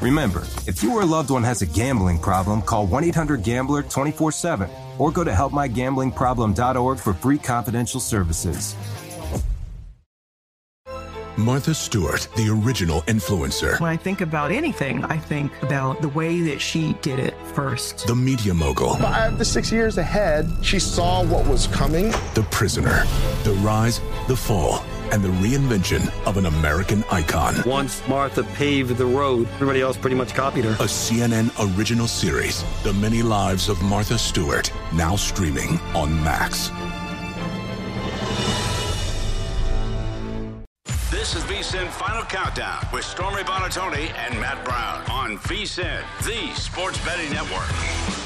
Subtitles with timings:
[0.00, 3.82] Remember, if you or a loved one has a gambling problem, call 1 800 Gambler
[3.82, 8.74] 24 7 or go to helpmygamblingproblem.org for free confidential services.
[11.36, 13.80] Martha Stewart, the original influencer.
[13.80, 18.06] When I think about anything, I think about the way that she did it first.
[18.06, 18.94] The media mogul.
[18.94, 22.10] Five to six years ahead, she saw what was coming.
[22.34, 23.02] The prisoner.
[23.42, 24.84] The rise, the fall,
[25.14, 27.54] and the reinvention of an American icon.
[27.64, 30.72] Once Martha paved the road, everybody else pretty much copied her.
[30.72, 36.68] A CNN original series, The Many Lives of Martha Stewart, now streaming on Max.
[41.12, 46.98] This is VSIN Final Countdown with Stormy Buonantony and Matt Brown on VSIN, the sports
[47.04, 48.23] betting network.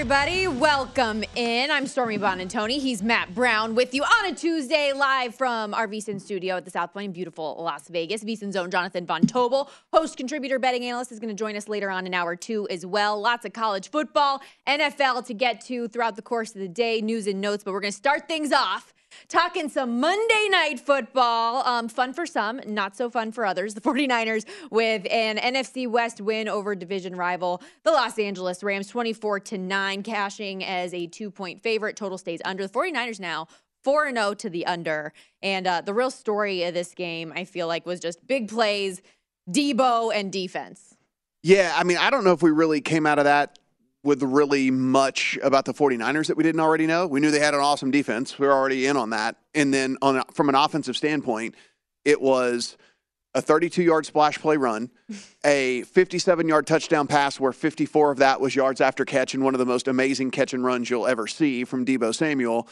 [0.00, 0.48] Everybody.
[0.48, 1.70] Welcome in.
[1.70, 2.80] I'm Stormy Buonantony.
[2.80, 6.70] He's Matt Brown with you on a Tuesday live from our VSIN studio at the
[6.70, 8.24] South Point in beautiful Las Vegas.
[8.24, 11.90] VSIN's own Jonathan Von Tobel, host, contributor, betting analyst, is going to join us later
[11.90, 13.20] on in hour two as well.
[13.20, 17.26] Lots of college football, NFL to get to throughout the course of the day, news
[17.26, 18.94] and notes, but we're going to start things off
[19.30, 21.66] talking some Monday night football.
[21.66, 23.74] Um, fun for some, not so fun for others.
[23.74, 29.40] The 49ers with an NFC West win over division rival, the Los Angeles Rams, 24
[29.40, 31.96] to 9, cashing as a two point favorite.
[31.96, 32.66] Total stays under.
[32.66, 33.46] The 49ers now
[33.84, 35.12] 4 0 to the under.
[35.42, 39.00] And uh, the real story of this game, I feel like, was just big plays,
[39.48, 40.96] Deebo, and defense.
[41.42, 43.58] Yeah, I mean, I don't know if we really came out of that
[44.02, 47.06] with really much about the 49ers that we didn't already know.
[47.06, 48.38] We knew they had an awesome defense.
[48.38, 49.36] We were already in on that.
[49.54, 51.54] And then on a, from an offensive standpoint,
[52.04, 52.78] it was
[53.34, 54.90] a 32 yard splash play run,
[55.44, 59.54] a 57 yard touchdown pass where 54 of that was yards after catch and one
[59.54, 62.68] of the most amazing catch and runs you'll ever see from Deebo Samuel.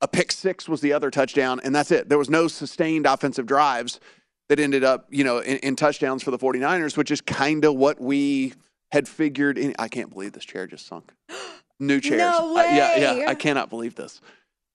[0.00, 2.08] A pick six was the other touchdown, and that's it.
[2.08, 3.98] There was no sustained offensive drives
[4.48, 7.74] that ended up, you know, in, in touchdowns for the 49ers, which is kind of
[7.74, 8.54] what we
[8.92, 9.74] had figured in.
[9.78, 11.12] I can't believe this chair just sunk.
[11.80, 12.20] New chairs.
[12.20, 13.24] No I- yeah, yeah.
[13.30, 14.20] I cannot believe this.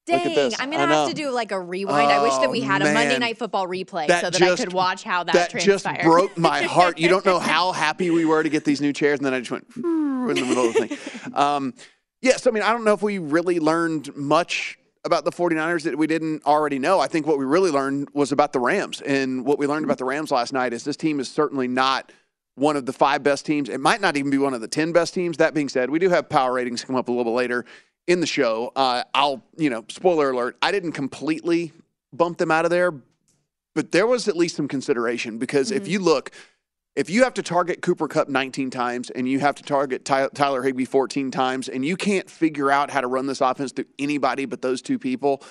[0.06, 0.56] Dang, this.
[0.60, 2.12] I'm gonna have to do like a rewind.
[2.12, 3.18] I wish that we Oh, had a Monday.
[3.20, 6.38] Night Football replay That so that just- I could watch how that, that just broke
[6.38, 6.98] my heart.
[6.98, 9.40] You don't know how happy we were to get these new chairs, and then I
[9.40, 9.82] just went in
[10.36, 10.98] the middle of the thing.
[11.34, 11.74] Um,
[12.22, 15.98] yes, I mean, I don't know if we really learned much about the 49ers that
[15.98, 17.00] we didn't already know.
[17.00, 19.02] I think what we really learned was about the Rams.
[19.02, 22.12] And what we learned about the Rams last night is this team is certainly not
[22.56, 23.70] one of the five best teams.
[23.70, 25.38] It might not even be one of the 10 best teams.
[25.38, 27.66] That being said, we do have power ratings come up a little bit later
[28.08, 28.72] in the show.
[28.76, 31.72] Uh, I'll, you know, spoiler alert, I didn't completely
[32.12, 32.94] bump them out of there,
[33.74, 36.32] but there was at least some consideration because if you look,
[36.96, 40.30] if you have to target Cooper Kupp 19 times and you have to target Ty-
[40.36, 43.86] Tyler Higbee 14 times and you can't figure out how to run this offense through
[43.98, 45.42] anybody but those two people,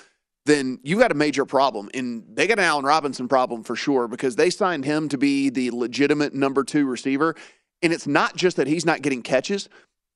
[0.45, 1.89] then you got a major problem.
[1.93, 5.49] And they got an Allen Robinson problem for sure because they signed him to be
[5.49, 7.35] the legitimate number two receiver.
[7.81, 9.69] And it's not just that he's not getting catches.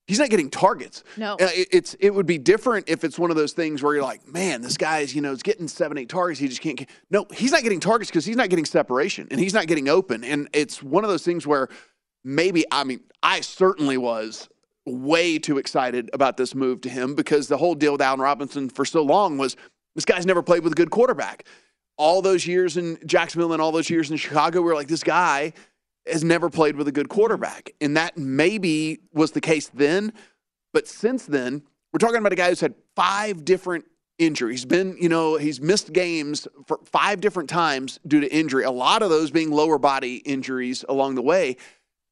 [0.06, 1.04] He's not getting targets.
[1.18, 1.34] No.
[1.34, 4.02] Uh, it- it's it would be different if it's one of those things where you're
[4.02, 6.40] like, man, this guy's you know is getting seven eight targets.
[6.40, 6.78] He just can't.
[6.78, 6.88] Get.
[7.10, 10.24] No, he's not getting targets because he's not getting separation and he's not getting open.
[10.24, 11.68] And it's one of those things where
[12.24, 14.48] maybe I mean I certainly was
[14.86, 18.70] way too excited about this move to him because the whole deal with Allen Robinson
[18.70, 19.56] for so long was
[19.98, 21.44] this guy's never played with a good quarterback.
[21.96, 25.02] All those years in Jacksonville and all those years in Chicago, we are like, this
[25.02, 25.52] guy
[26.06, 27.72] has never played with a good quarterback.
[27.80, 30.12] And that maybe was the case then.
[30.72, 33.86] But since then, we're talking about a guy who's had five different
[34.20, 34.60] injuries.
[34.60, 38.62] He's been, you know, he's missed games for five different times due to injury.
[38.62, 41.56] A lot of those being lower body injuries along the way.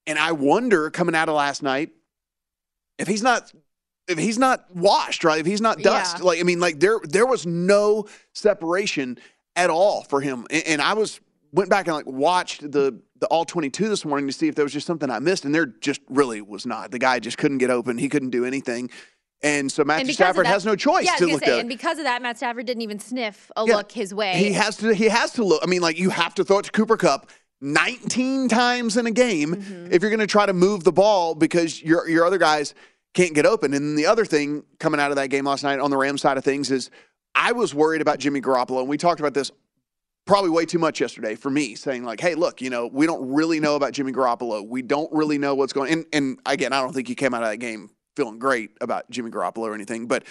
[0.09, 1.91] And I wonder coming out of last night
[2.99, 3.53] if he's not
[4.08, 5.41] if he's not washed, right?
[5.41, 6.25] If he's not dust, Yeah.
[6.25, 9.19] like I mean, like there there was no separation
[9.56, 10.47] at all for him.
[10.50, 11.20] And, and I was
[11.53, 14.55] went back and like watched the the all twenty two this morning to see if
[14.55, 16.91] there was just something I missed, and there just really was not.
[16.91, 17.99] The guy just couldn't get open.
[17.99, 18.91] He couldn't do anything.
[19.43, 21.61] And so Matthew of Stafford that- has no choice yeah, to look say.
[21.61, 23.76] And because of that, Matt Stafford didn't even sniff a Yeah.
[23.76, 24.35] look his way.
[24.37, 24.94] He has to.
[24.94, 25.62] He has to look.
[25.62, 27.31] I mean, like you have to throw it to Cooper Kupp
[27.61, 29.93] 19 times in a game Mm-hmm.
[29.93, 32.75] if you're going to try to move the ball because your your other guys
[33.17, 33.75] can't get open.
[33.75, 36.21] And then the other thing coming out of that game last night on the Rams
[36.21, 36.91] side of things is
[37.35, 39.51] I was worried about Jimmy Garoppolo, and we talked about this
[40.27, 43.33] probably way too much yesterday for me, saying like, "Hey, look, you know, we don't
[43.33, 44.67] really know about Jimmy Garoppolo.
[44.67, 47.43] We don't really know what's going." And and again, I don't think you came out
[47.43, 50.25] of that game feeling great about Jimmy Garoppolo or anything, but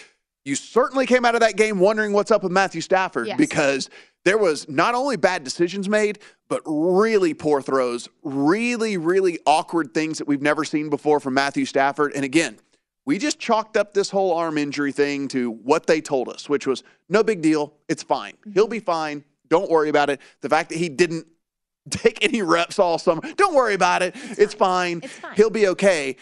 [0.44, 3.38] you certainly came out of that game wondering what's up with Matthew Stafford Yes.
[3.38, 3.90] because
[4.26, 10.20] there was not only bad decisions made, but really poor throws, really, really awkward things
[10.20, 12.12] that we've never seen before from Matthew Stafford.
[12.14, 12.58] And again,
[13.06, 16.66] we just chalked up this whole arm injury thing to what they told us, which
[16.66, 17.74] was no big deal.
[17.88, 18.34] It's fine.
[18.34, 18.52] Mm-hmm.
[18.54, 19.24] He'll be fine.
[19.48, 20.20] Don't worry about it.
[20.42, 21.28] The fact that he didn't
[21.92, 24.16] take any reps all summer, don't worry about it.
[24.38, 25.02] It's, fine.
[25.04, 25.36] It's fine.
[25.36, 26.16] He'll be okay.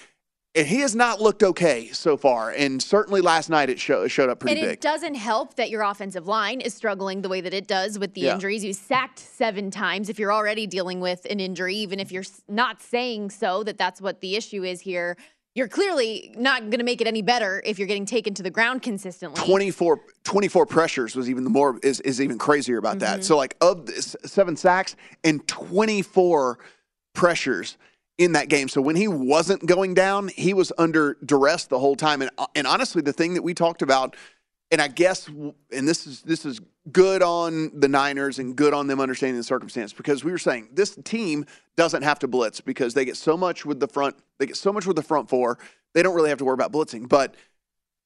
[0.55, 2.51] And he has not looked okay so far.
[2.51, 4.73] And certainly last night it show, showed up pretty and big.
[4.73, 8.13] it doesn't help that your offensive line is struggling the way that it does with
[8.13, 8.35] the Yeah.
[8.35, 8.63] injuries.
[8.63, 10.09] You sacked seven times.
[10.09, 13.99] If you're already dealing with an injury, even if you're not saying so, that that's
[13.99, 15.17] what the issue is here,
[15.55, 18.49] you're clearly not going to make it any better if you're getting taken to the
[18.49, 19.39] ground consistently.
[19.43, 22.99] 24, 24 pressures was even the more is, is even crazier about Mm-hmm.
[22.99, 23.23] that.
[23.23, 26.57] So like of this, seven sacks and 24
[27.13, 27.77] pressures
[28.17, 28.67] in that game.
[28.67, 32.21] So when he wasn't going down, he was under duress the whole time.
[32.21, 34.15] And and honestly, the thing that we talked about,
[34.71, 36.59] and I guess, and this is this is
[36.91, 40.69] good on the Niners and good on them understanding the circumstance because we were saying
[40.73, 41.45] this team
[41.77, 44.73] doesn't have to blitz because they get so much with the front, they get so
[44.73, 45.57] much with the front four,
[45.93, 47.07] they don't really have to worry about blitzing.
[47.07, 47.35] But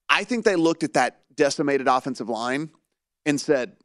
[0.09, 2.69] I think they looked at that decimated offensive line
[3.25, 3.77] and said,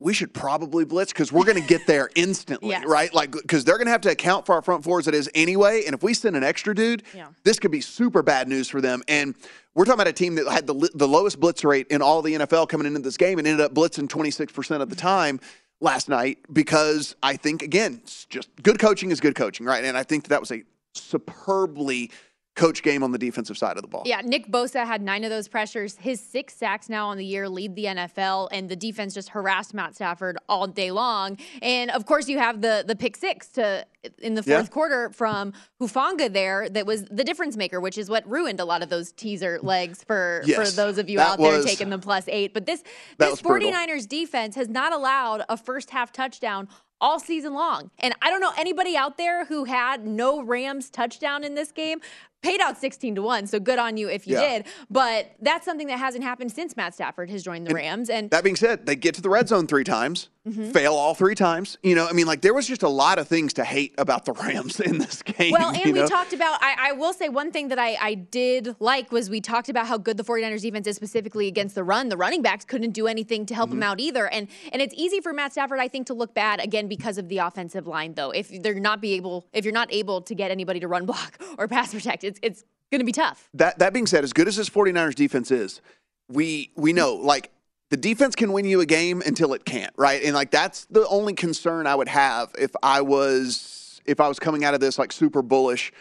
[0.00, 2.84] we should probably blitz because we're going to get there instantly, Yes.
[2.86, 3.12] right?
[3.12, 5.28] Like, because they're going to have to account for our front four as it is
[5.34, 5.82] anyway.
[5.86, 7.28] And if we send an extra dude, Yeah.
[7.44, 9.02] this could be super bad news for them.
[9.08, 9.34] And
[9.74, 12.34] we're talking about a team that had the, the lowest blitz rate in all the
[12.34, 15.40] NFL coming into this game and ended up blitzing 26% of the time
[15.80, 19.84] last night because I think, again, it's just good coaching is good coaching, right?
[19.84, 20.62] And I think that, that was a
[20.94, 22.10] superbly
[22.58, 24.02] coached game on the defensive side of the ball.
[24.04, 25.96] Yeah, Nick Bosa had nine of those pressures.
[25.96, 29.72] His six sacks now on the year lead the NFL, and the defense just harassed
[29.74, 31.38] Matt Stafford all day long.
[31.62, 33.86] And of course, you have the the pick six to
[34.20, 34.72] in the fourth Yeah.
[34.72, 38.82] quarter from Hufanga there that was the difference maker, which is what ruined a lot
[38.82, 42.52] of those teaser legs for for those of you out there taking the plus eight.
[42.54, 42.82] But this
[43.18, 43.70] this was brutal.
[43.70, 46.68] 49ers defense has not allowed a first half touchdown
[47.00, 47.92] all season long.
[48.00, 52.00] And I don't know anybody out there who had no Rams touchdown in this game.
[52.40, 54.58] Paid out 16 to 1, so good on you if you Yeah.
[54.58, 54.66] did.
[54.88, 58.08] But that's something that hasn't happened since Matt Stafford has joined the Rams.
[58.08, 60.72] And That being said, they get to the red zone three times, Mhm.
[60.72, 61.78] fail all three times.
[61.82, 64.24] You know, I mean, like there was just a lot of things to hate about
[64.24, 65.50] the Rams in this game.
[65.52, 66.06] Well, and we know?
[66.06, 69.40] talked about, I, I will say one thing that I, I did like was we
[69.40, 72.08] talked about how good the 49ers defense is specifically against the run.
[72.08, 73.80] The running backs couldn't do anything to help Mm-hmm.
[73.80, 74.28] them out either.
[74.28, 77.28] And and it's easy for Matt Stafford, I think, to look bad again because of
[77.28, 78.30] the offensive line, though.
[78.30, 81.36] If they're not be able, if you're not able to get anybody to run block
[81.58, 83.48] or pass protect, it's it's gonna be tough.
[83.54, 85.80] that that being said, as good as this 49ers defense is,
[86.28, 87.50] we we know like
[87.90, 90.22] the defense can win you a game until it can't, right?
[90.22, 94.38] And like that's the only concern I would have if I was if I was
[94.38, 95.92] coming out of this like super bullish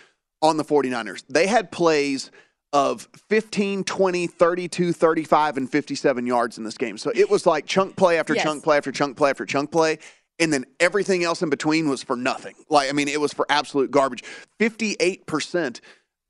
[0.41, 1.23] on the 49ers.
[1.29, 2.29] They had plays
[2.73, 6.97] of 15, 20, 32, 35 and 57 yards in this game.
[6.97, 8.43] So it was like chunk play after Yes.
[8.43, 9.97] chunk play after chunk play after chunk play.
[10.39, 12.53] And then everything else in between was for nothing.
[12.69, 14.23] Like, I mean, it was for absolute garbage.
[14.59, 15.79] 58%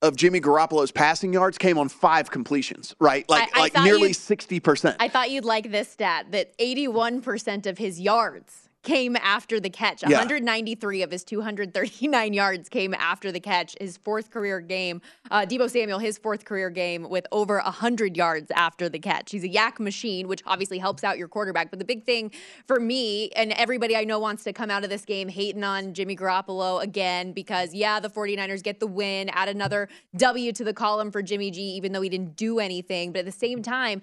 [0.01, 3.27] of Jimmy Garoppolo's passing yards came on five completions, right?
[3.29, 4.95] Like, I like nearly 60%.
[4.99, 10.01] I thought you'd like this stat that 81% of his yards came after the catch.
[10.01, 10.17] Yeah.
[10.17, 13.75] 193 of his 239 yards came after the catch.
[13.81, 18.49] His fourth career game, uh, Deebo Samuel, his fourth career game with over 100 yards
[18.51, 19.31] after the catch.
[19.31, 21.69] He's a YAC machine, which obviously helps out your quarterback.
[21.69, 22.31] But the big thing
[22.65, 25.93] for me and everybody I know wants to come out of this game hating on
[25.93, 30.73] Jimmy Garoppolo again because, yeah, the 49ers get the win, add another W to the
[30.73, 33.11] column for Jimmy G, even though he didn't do anything.
[33.11, 34.01] But at the same time,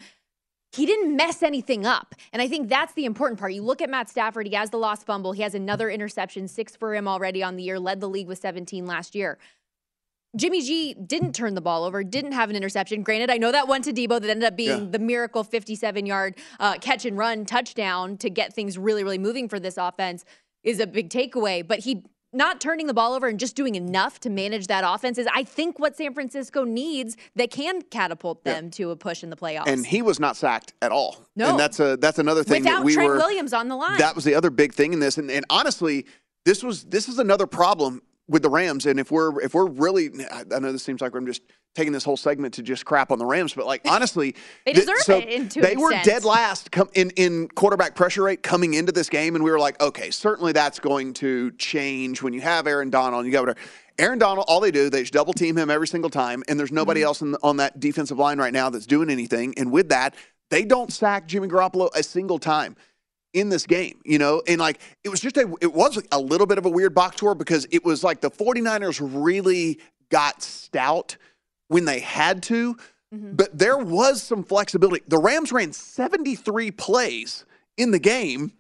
[0.75, 2.15] he didn't mess anything up.
[2.33, 3.53] And I think that's the important part.
[3.53, 6.75] You look at Matt Stafford, he has the lost fumble, he has another interception, six
[6.77, 9.39] for him already on the year, led the league with 17 last year.
[10.37, 13.03] Jimmy G didn't turn the ball over, didn't have an interception.
[13.05, 14.91] Granted, I know that one to Deebo that ended up being Yeah.
[14.91, 19.49] the miracle 57 yard uh, catch and run touchdown to get things really, really moving
[19.49, 20.25] for this offense
[20.65, 21.65] is a big takeaway.
[21.67, 22.03] But he
[22.35, 25.45] not turning the ball over and just doing enough to manage that offense is, I
[25.45, 29.67] think, what San Francisco needs that can catapult them to a push in the playoffs.
[29.67, 31.27] And he was not sacked at all.
[31.37, 31.51] No.
[31.51, 33.17] and that's a that's another thing Without that we Trent were.
[33.17, 33.99] Williams on the line.
[33.99, 36.07] That was the other big thing in this, and, and honestly,
[36.45, 38.87] this was this is another problem with the Rams.
[38.87, 41.43] And if we're if we're really, I know this seems like I'm just
[41.75, 44.35] taking this whole segment to just crap on the Rams, but like honestly,
[44.67, 46.05] They th- deserve so it they were extent.
[46.05, 49.59] dead last come in in quarterback pressure rate coming into this game, and we were
[49.59, 53.43] like, okay, certainly that's going to change when you have Aaron Donald and you go
[53.43, 53.55] over.
[53.99, 56.73] Aaron Donald, all they do, they just double team him every single time, and there's
[56.73, 57.07] nobody Mm-hmm.
[57.07, 59.55] else in the, on that defensive line right now that's doing anything.
[59.57, 60.15] And with that,
[60.51, 62.77] they don't sack Jimmy Garoppolo a single time
[63.35, 66.47] in this game, you know, and like it was just a it was a little
[66.47, 69.79] bit of a weird box score because it was like the 49ers really
[70.11, 71.17] got stout
[71.69, 72.77] when they had to,
[73.15, 73.37] Mm-hmm.
[73.37, 75.05] but there was some flexibility.
[75.07, 77.45] The Rams ran 73 plays
[77.77, 78.53] in the game,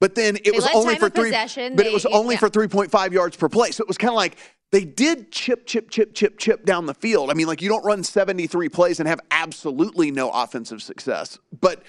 [0.00, 1.30] but then it They was only for three
[1.76, 2.40] but it was only yeah.
[2.40, 3.72] for 3.5 yards per play.
[3.72, 4.38] So it was kind of like
[4.72, 7.30] they did chip, chip, chip, chip, chip down the field.
[7.30, 11.82] I mean, like you don't run 73 plays and have absolutely no offensive success, but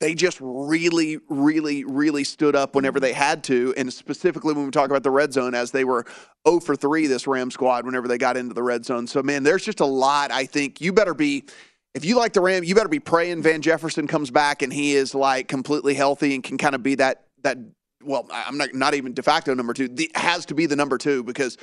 [0.00, 3.72] they just really, really, really stood up whenever they had to.
[3.76, 6.04] And specifically when we talk about the red zone, as they were
[6.46, 9.06] 0 for 3, this Ram squad, whenever they got into the red zone.
[9.06, 10.30] So, man, there's just a lot.
[10.30, 11.44] I think you better be.
[11.94, 14.94] If you like the Ram, you better be praying Van Jefferson comes back and he
[14.94, 17.56] is like completely healthy and can kind of be that that
[18.04, 19.88] well, I'm not not even de facto number two.
[19.88, 21.56] The, has to be the number two because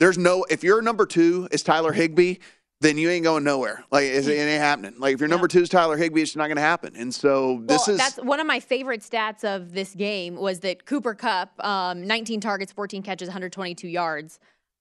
[0.00, 2.38] there's no if your number two is Tyler Higbee,
[2.80, 3.84] then you ain't going nowhere.
[3.90, 4.94] Like it ain't happening.
[4.98, 6.94] Like if your number two is Tyler Higbee, it's not going to happen.
[6.96, 10.60] And so this well, is that's one of my favorite stats of this game was
[10.60, 14.38] that Cooper Kupp, um, 19 targets, 14 catches, 122 yards.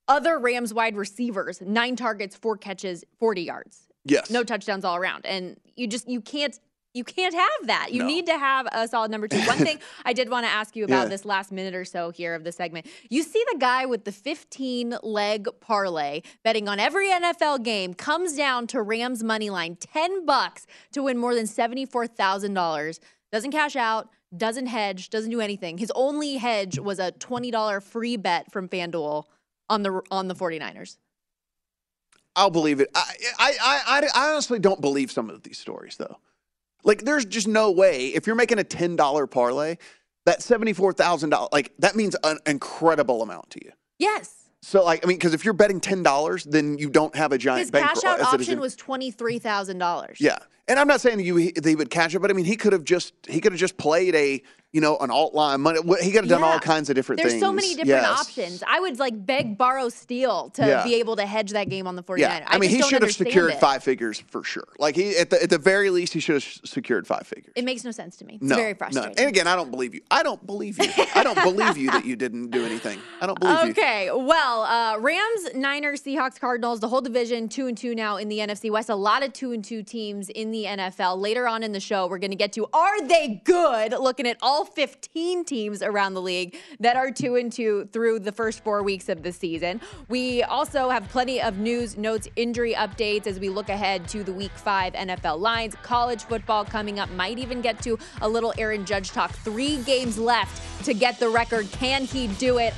[0.07, 3.87] Other Rams wide receivers, nine targets, four catches, 40 yards.
[4.05, 4.29] yes.
[4.29, 5.25] No touchdowns all around.
[5.25, 6.57] And you just you can't
[6.97, 7.93] you can't have that.
[7.93, 8.07] You No.
[8.07, 9.39] need to have a solid number two.
[9.41, 11.09] One thing I did want to ask you about Yeah.
[11.09, 12.87] this last minute or so here of the segment.
[13.09, 18.33] You see the guy with the 15 leg parlay betting on every NFL game comes
[18.35, 22.99] down to Rams money line, 10 bucks to win more than $74,000.
[23.31, 25.77] Doesn't cash out, doesn't hedge, doesn't do anything.
[25.77, 29.25] His only hedge was a $20 free bet from FanDuel
[29.69, 30.97] on the on the 49ers.
[32.35, 32.89] I'll believe it.
[32.93, 33.03] I,
[33.39, 36.17] I, I, I honestly don't believe some of these stories though.
[36.83, 39.77] Like there's just no way if you're making a ten dollar parlay,
[40.25, 43.71] that seventy four thousand dollars like that means an incredible amount to you.
[43.99, 44.33] Yes.
[44.61, 47.37] So like I mean, because if you're betting ten dollars, then you don't have a
[47.37, 48.01] giant His bankroll.
[48.01, 50.17] cash out option was twenty three thousand dollars.
[50.19, 52.55] Yeah, and I'm not saying you he, they would catch it, but I mean he
[52.55, 54.41] could have just he could have just played a
[54.73, 55.79] you know an alt line money.
[56.01, 57.31] He could have done all kinds of different things.
[57.31, 57.49] There's things.
[57.49, 58.19] so many different Yes.
[58.19, 58.63] options.
[58.67, 60.83] I would like beg, borrow, steal to Yeah.
[60.83, 62.19] be able to hedge that game on the 49ers.
[62.19, 63.59] Yeah, I, mean he should have secured it.
[63.59, 64.67] five figures for sure.
[64.77, 67.53] Like he at the at the very least he should have secured five figures.
[67.55, 68.35] It makes no sense to me.
[68.35, 68.77] It's no, very no.
[68.77, 69.17] frustrating.
[69.17, 70.01] And again, I don't believe you.
[70.11, 70.91] I don't believe you.
[71.15, 72.99] I don't believe you that you didn't do anything.
[73.21, 73.69] I don't believe you.
[73.71, 78.27] Okay, well, uh, Rams, Niners, Seahawks, Cardinals, the whole division, two and two now in
[78.27, 78.89] the NFC West.
[78.89, 81.19] A lot of two and two teams in the NFL.
[81.19, 83.91] Later on in the show, we're going to get to are they good?
[83.91, 88.31] Looking at all 15 teams around the league that are two and two through the
[88.31, 89.81] first four weeks of the season.
[90.09, 94.33] We also have plenty of news, notes, injury updates as we look ahead to the
[94.33, 95.75] Week Five NFL lines.
[95.81, 97.09] College football coming up.
[97.11, 99.31] Might even get to a little Aaron Judge talk.
[99.31, 101.71] Three games left to get the record.
[101.71, 102.73] Can he do it?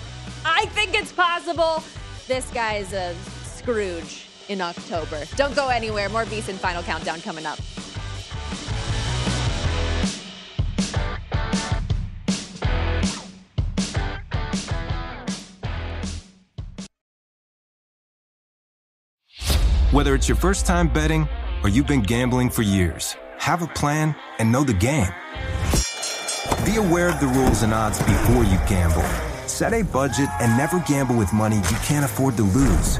[0.46, 1.84] I think it's possible.
[2.28, 5.24] This guy's a Scrooge in October.
[5.36, 6.10] Don't go anywhere.
[6.10, 7.60] More Beast and Final Countdown coming up.
[19.91, 21.27] Whether it's your first time betting
[21.63, 25.12] or you've been gambling for years, have a plan and know the game.
[26.63, 29.01] Be aware of the rules and odds before you gamble.
[29.48, 33.00] Set a budget and never gamble with money you can't afford to lose.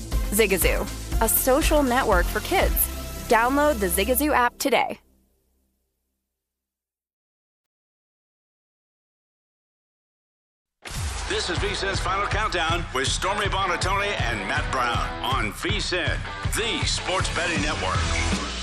[0.31, 0.81] Zigazoo,
[1.21, 2.73] a social network for kids.
[3.27, 4.99] Download the Zigazoo app today.
[11.29, 16.17] This is VSIN's Final Countdown with Stormy Buonantony and Matt Brown on VSIN,
[16.55, 18.60] the sports betting network.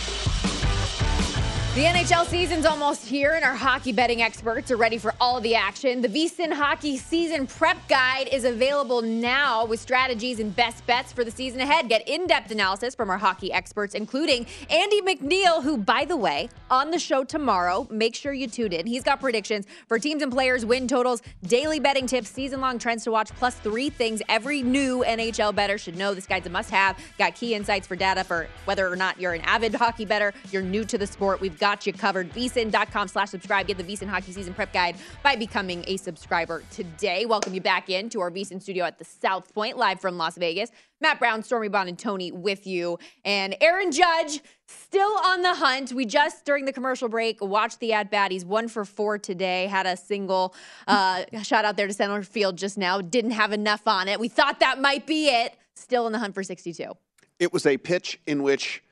[1.79, 5.55] The NHL season's almost here, and our hockey betting experts are ready for all the
[5.55, 6.01] action.
[6.01, 11.23] The VSIN Hockey Season Prep Guide is available now with strategies and best bets for
[11.23, 11.89] the season ahead.
[11.89, 16.49] Get in depth analysis from our hockey experts, including Andy McNeil, who, by the way,
[16.69, 18.85] on the show tomorrow, make sure you tune in.
[18.85, 23.05] He's got predictions for teams and players, win totals, daily betting tips, season long trends
[23.05, 26.13] to watch, plus three things every new NHL better should know.
[26.13, 26.99] This guide's a must have.
[27.19, 30.61] Got key insights for data for whether or not you're an avid hockey better, you're
[30.61, 31.41] new to the sport.
[31.41, 32.33] We've got you covered.
[32.33, 33.67] VSIN.com slash subscribe.
[33.67, 37.27] Get the VSIN Hockey Season Prep Guide by becoming a subscriber today.
[37.27, 40.71] Welcome you back into our VSIN studio at the South Point, live from Las Vegas.
[41.01, 42.99] Matt Brown, Stormy Bond, and Tony with you.
[43.25, 45.93] And Aaron Judge still on the hunt.
[45.93, 48.33] We just, during the commercial break, watched the at bat.
[48.33, 49.67] He's one for four today.
[49.67, 50.55] Had a single
[50.87, 53.01] uh, shot out there to center field just now.
[53.01, 54.19] Didn't have enough on it.
[54.19, 55.57] We thought that might be it.
[55.75, 56.93] Still in the hunt for 62.
[57.39, 58.83] It was a pitch in which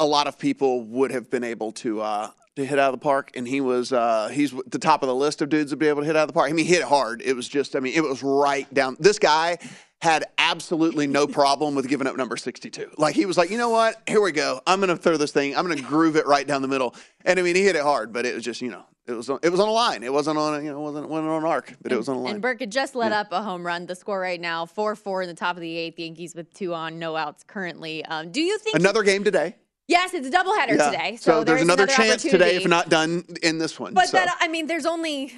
[0.00, 3.02] a lot of people would have been able to uh, to hit out of the
[3.02, 5.86] park, and he was uh, he's the top of the list of dudes to be
[5.86, 6.50] able to hit out of the park.
[6.50, 7.22] I mean, he hit hard.
[7.22, 8.96] It was just, I mean, it was right down.
[8.98, 9.58] This guy
[10.02, 12.92] had absolutely no problem with giving up number 62.
[12.96, 14.00] Like he was like, you know what?
[14.06, 14.60] Here we go.
[14.66, 15.54] I'm going to throw this thing.
[15.54, 16.94] I'm going to groove it right down the middle.
[17.26, 19.28] And I mean, he hit it hard, but it was just, you know, it was
[19.28, 20.02] on, it was on a line.
[20.02, 22.08] It wasn't on, a, you know, it wasn't, wasn't on an arc, but it was
[22.08, 22.34] on a line.
[22.34, 23.20] And Burke had just let yeah.
[23.20, 23.84] up a home run.
[23.86, 25.98] The score right now, 4-4 in the top of the eighth.
[25.98, 28.04] Yankees with two on, no outs currently.
[28.06, 29.56] Um, do you think another game today?
[29.90, 30.90] Yes, it's a doubleheader Yeah.
[30.90, 31.16] today.
[31.16, 33.92] So, So, there's another, chance today, if not done in this one.
[33.92, 34.18] But so.
[34.18, 35.34] that I mean, there's only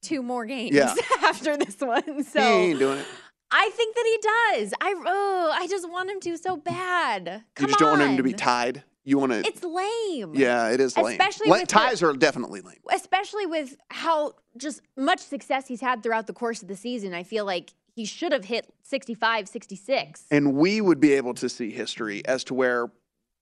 [0.00, 0.94] two more games Yeah.
[1.22, 2.22] after this one.
[2.22, 3.06] So he ain't doing it.
[3.50, 4.74] I think that he does.
[4.80, 7.26] I oh, I just want him to so bad.
[7.26, 8.84] You Come just don't want him to be tied.
[9.04, 9.40] You want to.
[9.40, 10.34] It's lame.
[10.34, 11.06] Yeah, it is lame.
[11.20, 12.78] Especially with the- ties are definitely lame.
[12.92, 17.12] Especially with how just much success he's had throughout the course of the season.
[17.12, 20.24] I feel like he should have hit 65, 66.
[20.30, 22.90] And we would be able to see history as to where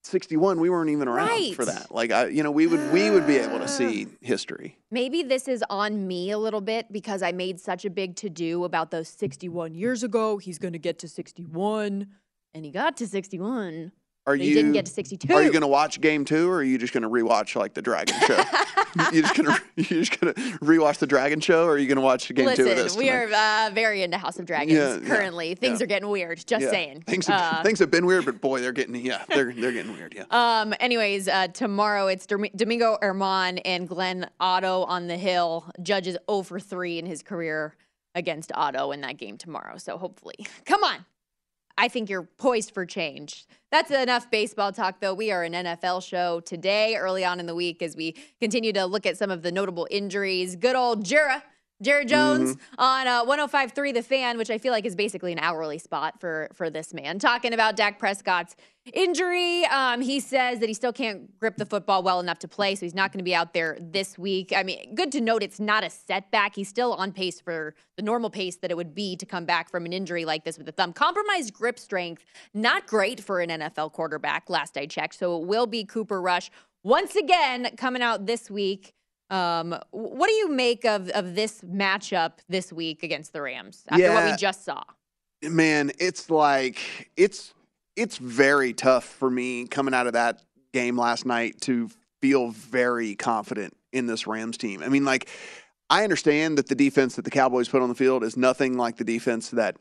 [0.04, 1.54] 61 we weren't even around Right.
[1.54, 1.92] for that.
[1.92, 4.16] Like I, you know, we would we would be able to see ah.
[4.20, 4.78] history.
[4.90, 8.28] Maybe this is on me a little bit because I made such a big to
[8.28, 10.38] do about those 61 years ago.
[10.38, 12.08] He's going to get to 61,
[12.54, 13.92] and he got to 61.
[14.24, 15.34] Are but you didn't get to 62.
[15.34, 17.74] Are you going to watch game 2 or are you just going to rewatch like
[17.74, 18.36] the Dragon show?
[19.12, 21.88] you just going to you just going to rewatch the Dragon show or are you
[21.88, 22.66] going to watch game 2 of this?
[22.66, 23.32] Listen, we tonight?
[23.32, 25.56] are uh, very into House of Dragons Yeah, yeah, currently.
[25.56, 25.84] Things yeah.
[25.84, 26.44] are getting weird.
[26.46, 26.70] Just Yeah.
[26.70, 27.02] saying.
[27.02, 29.92] Things have, Uh, things have been weird, but boy, they're getting yeah, they're they're getting
[29.92, 30.14] weird.
[30.14, 30.24] Yeah.
[30.30, 30.72] Um.
[30.78, 35.68] Anyways, uh, tomorrow it's Domingo Germán and Glenn Otto on the hill.
[35.82, 37.74] Judges 0 for 3 in his career
[38.14, 39.78] against Otto in that game tomorrow.
[39.78, 41.06] So hopefully, come on.
[41.78, 43.46] I think you're poised for change.
[43.70, 45.14] That's enough baseball talk, though.
[45.14, 48.84] We are an NFL show today, early on in the week, as we continue to
[48.84, 50.56] look at some of the notable injuries.
[50.56, 51.42] Good old Jura.
[51.82, 55.78] Jerry Jones on uh, 105.3 The Fan, which I feel like is basically an hourly
[55.78, 57.18] spot for for this man.
[57.18, 58.54] Talking about Dak Prescott's
[58.92, 62.74] injury, um, he says that he still can't grip the football well enough to play,
[62.74, 64.52] so he's not going to be out there this week.
[64.56, 66.54] I mean, good to note it's not a setback.
[66.54, 69.68] He's still on pace for the normal pace that it would be to come back
[69.70, 70.92] from an injury like this with a thumb.
[70.92, 75.14] Compromised grip strength, not great for an NFL quarterback, last I checked.
[75.14, 76.50] So it will be Cooper Rush
[76.84, 78.94] once again coming out this week.
[79.32, 84.12] Um, what do you make of of this matchup this week against the Rams after
[84.12, 84.82] what we just saw?
[85.50, 87.52] man, it's like it's
[87.96, 90.42] it's very tough for me coming out of that
[90.72, 91.90] game last night to
[92.20, 94.82] feel very confident in this Rams team.
[94.82, 95.28] I mean, like
[95.90, 98.96] I understand that the defense that the Cowboys put on the field is nothing like
[98.96, 99.76] the defense that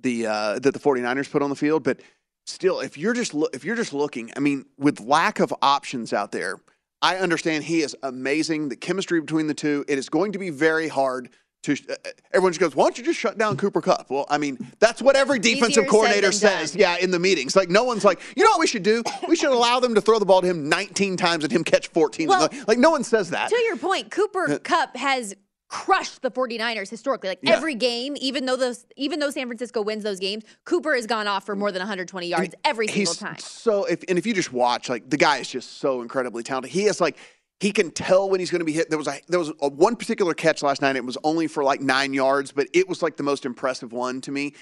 [0.00, 2.00] the uh, that the 49ers put on the field, but
[2.46, 6.12] still if you're just lo- if you're just looking, I mean, with lack of options
[6.12, 6.60] out there,
[7.02, 8.68] I understand he is amazing.
[8.68, 11.30] The chemistry between the two, it is going to be very hard
[11.64, 11.72] to.
[11.72, 11.94] Uh,
[12.32, 15.02] everyone just goes, "Why don't you just shut down Cooper Kupp?" Well, I mean, that's
[15.02, 16.72] what every defensive Easier coordinator says.
[16.72, 16.80] done.
[16.80, 19.02] Yeah, in the meetings, like no one's like, you know what we should do?
[19.28, 21.88] We should allow them to throw the ball to him 19 times and him catch
[21.88, 22.28] 14.
[22.28, 23.48] Well, like, like, no one says that.
[23.50, 25.34] To your point, Cooper Kupp has
[25.72, 27.30] crushed the 49ers historically.
[27.30, 27.56] Like Yeah.
[27.56, 31.26] every game, even though those even though San Francisco wins those games, Cooper has gone
[31.26, 33.38] off for more than 120 yards every single he's time.
[33.38, 36.70] So if and if you just watch, like the guy is just so incredibly talented.
[36.70, 37.16] He is like
[37.58, 38.90] he can tell when he's going to be hit.
[38.90, 40.94] There was a there was a, one particular catch last night.
[40.94, 44.20] It was only for like nine yards, but it was like the most impressive one
[44.22, 44.52] to me.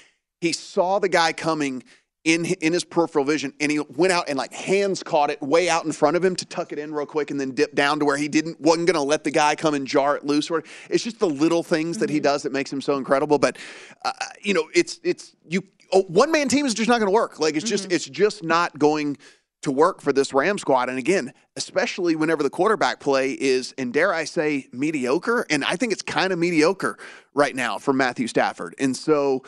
[0.41, 1.83] He saw the guy coming
[2.25, 5.69] in in his peripheral vision, and he went out and like hands caught it way
[5.69, 7.99] out in front of him to tuck it in real quick, and then dip down
[7.99, 10.51] to where he didn't wasn't going to let the guy come and jar it loose.
[10.51, 12.25] Or it's just the little things that he mm-hmm.
[12.25, 13.39] does that makes him so incredible.
[13.39, 13.57] But
[14.05, 17.09] uh, uh you know, it's it's you oh, one man team is just not going
[17.09, 17.41] to work.
[17.41, 17.95] Like it's just mm-hmm.
[17.95, 19.17] it's just not going
[19.63, 20.89] to work for this Ram squad.
[20.89, 25.47] And again, especially whenever the quarterback play is, and dare I say, mediocre.
[25.51, 26.99] And I think it's kind of mediocre
[27.35, 28.75] right now for Matthew Stafford.
[28.79, 29.43] And so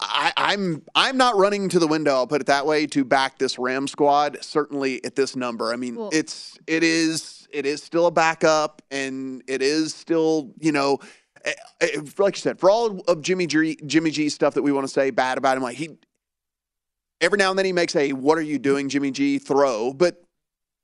[0.00, 2.14] I, I'm I'm not running to the window.
[2.14, 4.38] I'll put it that way to back this Ram squad.
[4.42, 5.72] Certainly at this number.
[5.72, 10.52] I mean, Well- it's it is it is still a backup, and it is still
[10.60, 10.98] you know.
[11.44, 14.72] eh, eh, Like you said, for all of Jimmy G, Jimmy G stuff that we
[14.72, 15.96] want to say bad about him, like he
[17.20, 20.22] every now and then he makes a "What are you doing, Jimmy G?" throw, but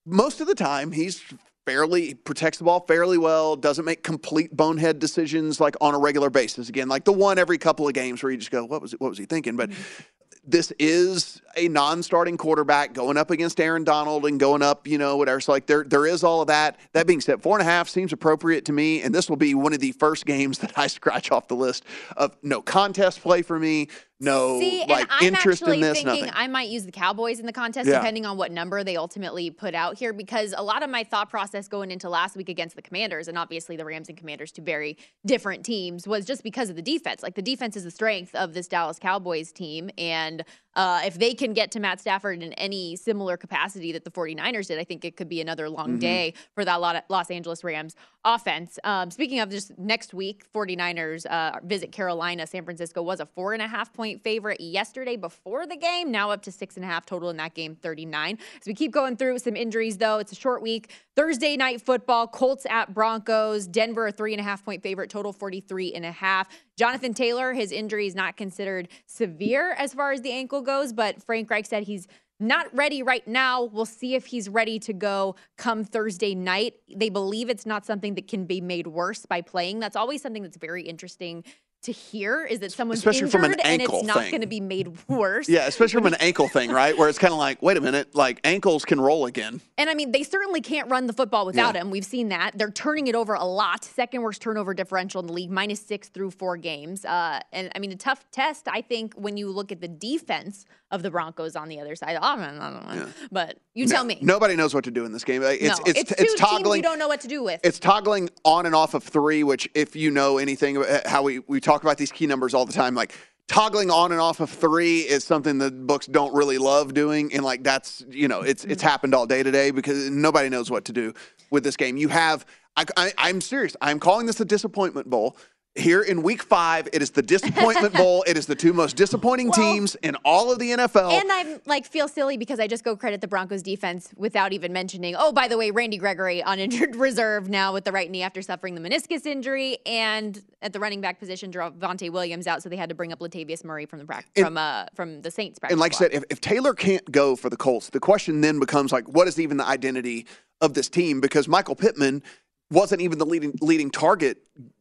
[0.07, 1.20] most of the time he's
[1.66, 3.57] fairly protects the ball fairly well.
[3.57, 6.68] Doesn't make complete bonehead decisions like on a regular basis.
[6.68, 9.01] Again, like the one every couple of games where you just go, "What was it?
[9.01, 10.03] What was he thinking?" But mm-hmm.
[10.46, 15.16] this is a non-starting quarterback going up against Aaron Donald and going up, you know,
[15.16, 15.40] whatever.
[15.40, 16.79] So like there, there is all of that.
[16.92, 19.55] That being said, four and a half seems appropriate to me, and this will be
[19.55, 21.85] one of the first games that I scratch off the list
[22.16, 23.88] of no contest play for me,
[24.20, 26.33] no See, like and I'm interest actually in this, thinking nothing.
[26.37, 27.98] I might use the Cowboys in the contest, Yeah.
[27.98, 31.30] depending on what number they ultimately put out here, because a lot of my thought
[31.30, 34.62] process going into last week against the Commanders, and obviously the Rams and Commanders, two
[34.62, 37.22] very different teams, was just because of the defense.
[37.22, 40.44] Like the defense is the strength of this Dallas Cowboys team, and
[40.76, 44.68] uh, if they can get to Matt Stafford in any similar capacity that the 49ers
[44.68, 46.00] did, I think it could be another long Mhm.
[46.00, 48.78] day for that Los Angeles Rams offense.
[48.85, 52.46] Um, speaking of just next week, 49ers uh, visit Carolina.
[52.46, 56.30] San Francisco was a four and a half point favorite yesterday before the game, now
[56.30, 58.38] up to six and a half total in that game, 39.
[58.61, 60.92] As we keep going through some injuries, though, it's a short week.
[61.20, 65.35] Thursday night football, Colts at Broncos, Denver, a three and a half point favorite, total
[65.35, 66.48] 43 and a half.
[66.78, 71.22] Jonathan Taylor, his injury is not considered severe as far as the ankle goes, but
[71.22, 72.09] Frank Reich said he's
[72.40, 73.64] not ready right now.
[73.64, 76.76] We'll see if he's ready to go come Thursday night.
[76.88, 79.78] They believe it's not something that can be made worse by playing.
[79.78, 81.44] That's always something that's very interesting
[81.82, 84.60] to hear is that someone's Especially injured from an and it's not going to be
[84.60, 85.48] made worse.
[85.48, 86.96] Yeah, especially from an ankle thing, right?
[86.96, 89.60] Where it's kind of like, wait a minute, like ankles can roll again.
[89.78, 91.80] And I mean, they certainly can't run the football without Yeah.
[91.82, 91.90] him.
[91.90, 92.52] We've seen that.
[92.56, 93.84] They're turning it over a lot.
[93.84, 97.04] Second worst turnover differential in the league, minus six through four games.
[97.04, 100.66] Uh, and I mean, a tough test, I think, when you look at the defense
[100.90, 102.16] of the Broncos on the other side.
[102.16, 103.09] I don't know, I don't know.
[103.31, 104.18] But you tell me.
[104.20, 105.42] Nobody knows what to do in this game.
[105.42, 106.79] Uh, it's no, it's it's, it's, toggling.
[106.79, 107.61] you don't know what to do with.
[107.62, 111.40] It's toggling on and off of three, which if you know anything about how we,
[111.40, 113.14] we talk about these key numbers all the time, like
[113.46, 117.33] toggling on and off of three is something that books don't really love doing.
[117.35, 118.88] And like that's, you know, it's it's mm-hmm.
[118.88, 121.14] happened all day today because nobody knows what to do
[121.50, 121.96] with this game.
[121.96, 123.76] You have I, I, I'm serious.
[123.81, 125.37] I'm calling this a disappointment bowl.
[125.76, 128.24] Here in week five, it is the disappointment bowl.
[128.26, 131.12] It is the two most disappointing teams in all of the NFL.
[131.12, 134.72] And I'm like feel silly because I just go credit the Broncos defense without even
[134.72, 135.14] mentioning.
[135.16, 138.42] Oh, by the way, Randy Gregory on injured reserve now with the right knee after
[138.42, 142.76] suffering the meniscus injury, and at the running back position, Javonte Williams out, so they
[142.76, 145.61] had to bring up Latavius Murray from the practice And- from uh from the Saints
[145.61, 145.74] practice.
[145.74, 145.94] And like.
[145.94, 149.09] I said, if, if Taylor can't go for the Colts, the question then becomes like,
[149.09, 150.26] what is even the identity
[150.61, 151.20] of this team?
[151.20, 152.24] Because Michael Pittman
[152.70, 154.38] wasn't even the leading leading target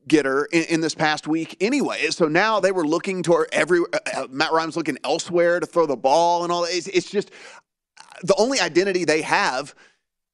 [0.07, 2.07] getter in, in this past week anyway.
[2.09, 5.85] So now they were looking toward every uh, uh, Matt Ryan's looking elsewhere to throw
[5.85, 6.73] the ball and all that.
[6.73, 7.31] It's, it's just
[8.23, 9.73] the only identity they have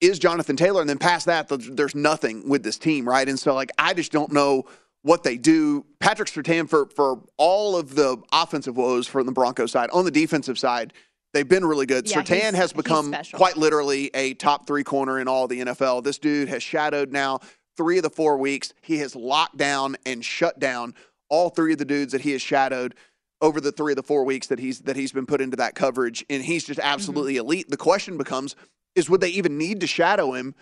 [0.02, 3.28] is Jonathan Taylor, and then past that, th- there's nothing with this team, right?
[3.28, 4.66] And so, like, I just don't know
[5.04, 5.86] what they do.
[6.00, 10.12] Patrick Surtain, for for all of the offensive woes from the Broncos side, on the
[10.12, 10.94] defensive side,
[11.36, 12.10] they've been really good.
[12.10, 16.04] Yeah, Surtain has become quite literally a top three corner in all the NFL.
[16.04, 17.42] This dude has shadowed now
[17.78, 18.74] three of the four weeks.
[18.82, 20.96] He has locked down and shut down
[21.30, 22.96] all three of the dudes that he has shadowed
[23.42, 25.76] over the three of the four weeks that he's that he's been put into that
[25.76, 27.70] coverage, and he's just absolutely elite.
[27.70, 28.56] The question becomes:
[28.96, 30.56] Is would they even need to shadow him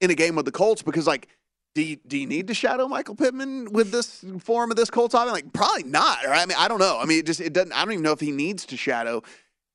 [0.00, 0.82] in a game with the Colts?
[0.82, 1.28] Because like.
[1.72, 5.14] Do you, do you need to shadow Michael Pittman with this form of this Colts
[5.14, 5.30] offense?
[5.30, 6.18] Like probably not.
[6.26, 6.42] Right?
[6.42, 6.98] I mean, I don't know.
[6.98, 7.72] I mean, it just it doesn't.
[7.72, 9.22] I don't even know if he needs to shadow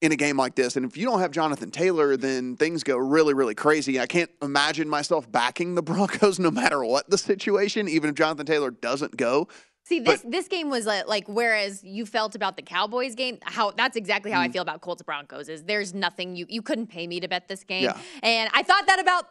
[0.05, 0.75] in a game like this.
[0.77, 3.99] And if you don't have Jonathan Taylor, then things go really, really crazy.
[3.99, 8.45] I can't imagine myself backing the Broncos no matter what the situation, even if Jonathan
[8.45, 9.47] Taylor doesn't go.
[9.87, 13.69] See, this this game was like, like whereas you felt about the Cowboys game, how
[13.69, 14.53] that's exactly how I Mm.
[14.53, 15.47] feel about Colts Broncos.
[15.47, 17.97] Is there's nothing you you couldn't pay me to bet this game, Yeah.
[18.23, 19.25] and I thought that about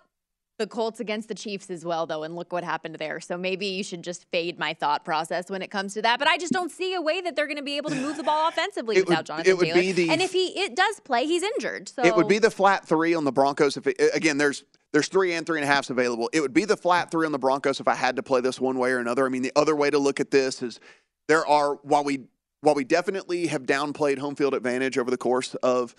[0.59, 3.19] the Colts against the Chiefs as well, though, and look what happened there.
[3.21, 6.19] So maybe you should just fade my thought process when it comes to that.
[6.21, 8.17] But I just don't see a way that they're going to be able to move
[8.17, 9.81] the ball offensively It would- without Jonathan it would Taylor.
[9.81, 11.89] be the- and if he it does play, he's injured.
[11.89, 13.77] So It would be the flat three on the Broncos.
[13.77, 16.31] If it, again, there's there's three and three and a halfs available.
[16.33, 18.61] It would be the flat three on the Broncos if I had to play this
[18.61, 19.27] one way or another.
[19.27, 20.79] I mean, the other way to look at this is
[21.27, 22.21] there are while we
[22.61, 25.97] while we definitely have downplayed home field advantage over the course of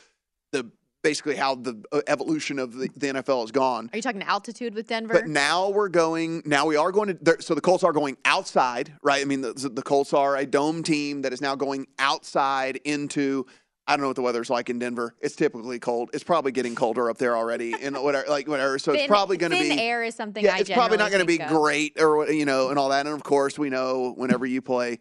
[0.53, 0.71] the
[1.05, 3.91] basically how the uh, evolution of the, the NFL has gone.
[3.93, 5.13] Are you talking altitude with Denver?
[5.13, 6.41] But now we're going.
[6.45, 7.37] Now we are going to.
[7.41, 9.21] So the Colts are going outside, right?
[9.21, 13.45] I mean, the, the Colts are a dome team that is now going outside into.
[13.87, 15.13] I don't know what the weather's like in Denver.
[15.21, 16.09] It's typically cold.
[16.11, 18.79] It's probably getting colder up there already, and whatever, like whatever.
[18.79, 19.83] So it's probably going to thin be.
[19.83, 20.43] air is something.
[20.43, 21.49] Yeah, I it's probably not going to be of.
[21.49, 23.05] great, or you know, and all that.
[23.05, 24.97] And of course, we know whenever you play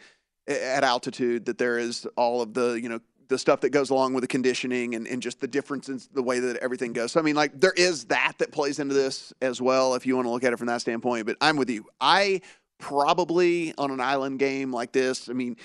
[0.47, 4.15] at altitude that there is all of the you know the stuff that goes along
[4.15, 7.13] with the conditioning and, and just the difference in the way that everything goes.
[7.13, 10.17] So I mean, like there is that that plays into this as well if you
[10.17, 11.27] want to look at it from that standpoint.
[11.27, 11.87] But I'm with you.
[12.01, 12.41] I
[12.79, 15.29] probably on an island game like this.
[15.29, 15.57] I mean.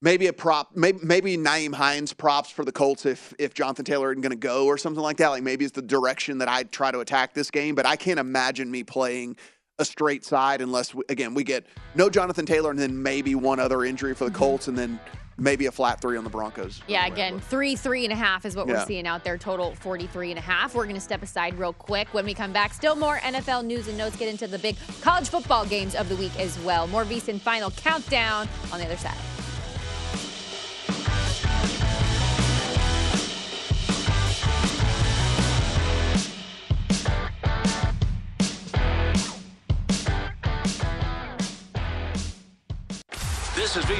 [0.00, 4.12] Maybe a prop, maybe maybe Nyheim Hines props for the Colts if if Jonathan Taylor
[4.12, 5.30] isn't going to go or something like that.
[5.30, 7.74] Like maybe it's the direction that I'd try to attack this game.
[7.74, 9.38] But I can't imagine me playing
[9.78, 11.64] a straight side unless we, again we get
[11.94, 14.38] no Jonathan Taylor and then maybe one other injury for the mm-hmm.
[14.38, 14.98] Colts and then
[15.38, 16.82] maybe a flat three on the Broncos.
[16.88, 19.38] Yeah, again, three, three and a half is what we're seeing out there.
[19.38, 20.74] Total 43 and a half.
[20.74, 22.12] We're going to step aside real quick.
[22.12, 24.16] When we come back, still more NFL news and notes.
[24.16, 26.86] Get into the big college football games of the week as well.
[26.88, 29.37] More VSIN final countdown on the other side.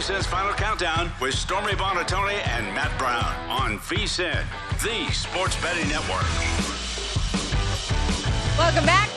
[0.09, 4.43] VSIN's Final Countdown with Stormy Buonantony and Matt Brown on VSIN,
[4.83, 6.25] the sports betting network.
[8.57, 9.11] Welcome back.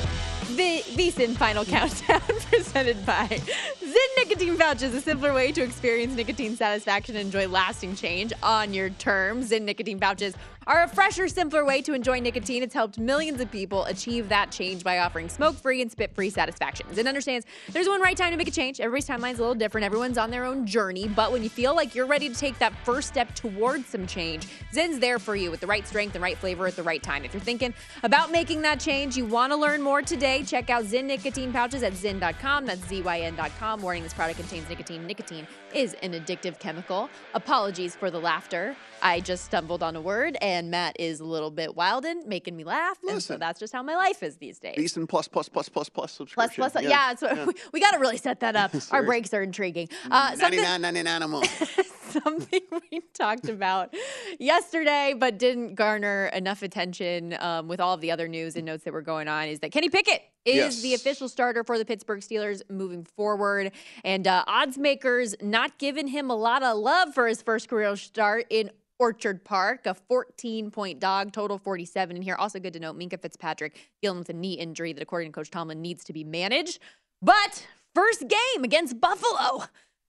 [0.50, 2.20] The VSIN Final Countdown
[2.52, 7.96] presented by Zyn Nicotine Pouches, a simpler way to experience nicotine satisfaction and enjoy lasting
[7.96, 9.52] change on your terms.
[9.52, 10.36] Zyn Nicotine Pouches
[10.72, 12.64] are a fresher, simpler way to enjoy nicotine.
[12.64, 16.98] It's helped millions of people achieve that change by offering smoke-free and spit-free satisfactions.
[16.98, 18.80] Zyn understands there's one right time to make a change.
[18.80, 19.84] Everybody's timeline's a little different.
[19.84, 21.10] Everyone's on their own journey.
[21.10, 24.48] But when you feel like you're ready to take that first step towards some change,
[24.74, 27.26] Zyn's there for you with the right strength and right flavor at the right time.
[27.26, 30.86] If you're thinking about making that change, you want to learn more today, check out
[30.86, 32.66] Zyn Nicotine Pouches at Zyn.com.
[32.66, 33.82] That's Z-Y-N.com.
[33.82, 35.06] Warning, this product contains nicotine.
[35.06, 37.10] Nicotine is an addictive chemical.
[37.34, 38.76] Apologies for the laughter.
[39.04, 42.64] I just stumbled on a word, and Matt is a little bit wildin', making me
[42.64, 42.98] laugh.
[43.02, 43.40] And so Listen.
[43.40, 44.76] that's just how my life is these days.
[44.76, 46.70] Decent plus plus plus plus plus Plus, subscription.
[46.72, 48.72] plus, yeah, so we, we got to really set that up.
[48.92, 49.90] Our breaks are intriguing.
[50.10, 51.82] Uh, something, 99, 99 a month.
[52.24, 53.94] something we talked about
[54.40, 58.84] yesterday, but didn't garner enough attention um, with all of the other news and notes
[58.84, 60.82] that were going on, is that Kenny Pickett is Yes.
[60.82, 63.72] the official starter for the Pittsburgh Steelers moving forward.
[64.04, 67.96] And uh, odds makers not giving him a lot of love for his first career
[67.96, 72.36] start in Orchard Park, a 14 point dog, total 47 in here.
[72.36, 75.50] Also, good to note, Minkah Fitzpatrick dealing with a knee injury that, according to Coach
[75.50, 76.80] Tomlin, needs to be managed.
[77.22, 79.64] But first game against Buffalo,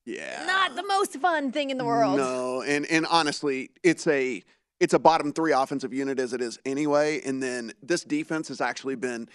[0.05, 0.45] Yeah.
[0.47, 2.17] not the most fun thing in the world.
[2.19, 4.43] No, and and honestly, it's a
[4.81, 7.21] it's a bottom three offensive unit as it is anyway.
[7.25, 9.29] And then this defense has actually been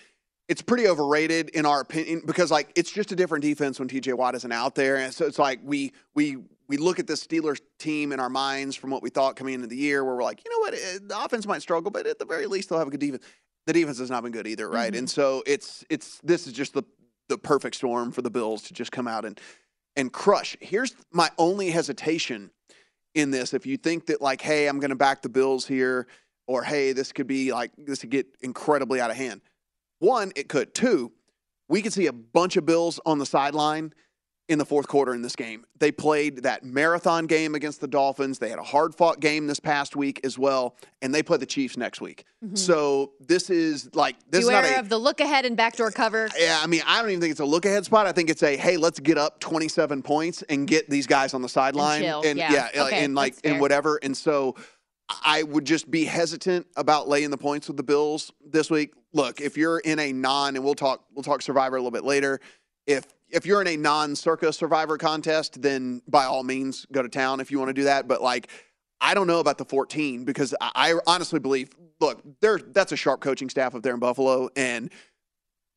[0.48, 4.14] it's pretty overrated in our opinion because like it's just a different defense when TJ
[4.14, 4.98] Watt isn't out there.
[4.98, 6.38] And so it's like we we
[6.70, 9.68] we look at this Steelers team in our minds from what we thought coming into
[9.68, 12.20] the year where we're like, you know what, eh, the offense might struggle, but at
[12.20, 13.24] the very least they'll have a good defense.
[13.66, 14.96] The defense has not been good either, right?
[14.96, 16.84] And so it's it's this is just the
[17.28, 19.40] the perfect storm for the Bills to just come out and
[19.98, 20.56] and crush.
[20.62, 22.52] Here's my only hesitation
[23.16, 23.54] in this.
[23.54, 26.08] If you think that like, hey, I'm going to back the Bills here,
[26.48, 29.42] or hey, this could be like this could get incredibly out of hand.
[30.00, 30.74] One, it could.
[30.74, 31.12] Two,
[31.70, 33.94] we could see a bunch of Bills on the sideline
[34.50, 35.66] in the fourth quarter in this game.
[35.80, 38.40] They played that marathon game against the Dolphins.
[38.40, 41.46] They had a hard fought game this past week as well, and they play the
[41.46, 42.24] Chiefs next week.
[42.44, 42.56] Mm-hmm.
[42.56, 45.92] So this is like this Beware is not a of the look ahead and backdoor
[45.92, 46.30] cover.
[46.38, 48.08] yeah, I mean, I don't even think it's a look ahead spot.
[48.08, 51.42] I think it's a hey, let's get up 27 points and get these guys on
[51.42, 52.70] the sideline chill, yeah.
[52.74, 54.00] yeah, Okay, and like and whatever.
[54.02, 54.56] And so
[55.10, 58.94] I would just be hesitant about laying the points with the Bills this week.
[59.14, 62.04] Look, if you're in a non and we'll talk we'll talk survivor a little bit
[62.04, 62.40] later.
[62.86, 67.40] If if you're in a non-circa survivor contest, then by all means go to town
[67.40, 68.50] if you want to do that, but like
[69.00, 72.98] I don't know about the 14 because I, I honestly believe look, there that's a
[72.98, 74.92] sharp coaching staff up there in Buffalo and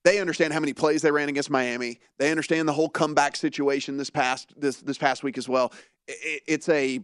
[0.04, 2.00] they understand how many plays they ran against Miami.
[2.18, 5.72] They understand the whole comeback situation this past this this past week as well.
[6.08, 7.00] It, it's a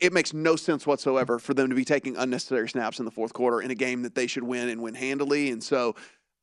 [0.00, 3.32] it makes no sense whatsoever for them to be taking unnecessary snaps in the fourth
[3.32, 5.50] quarter in a game that they should win and win handily.
[5.50, 5.94] And so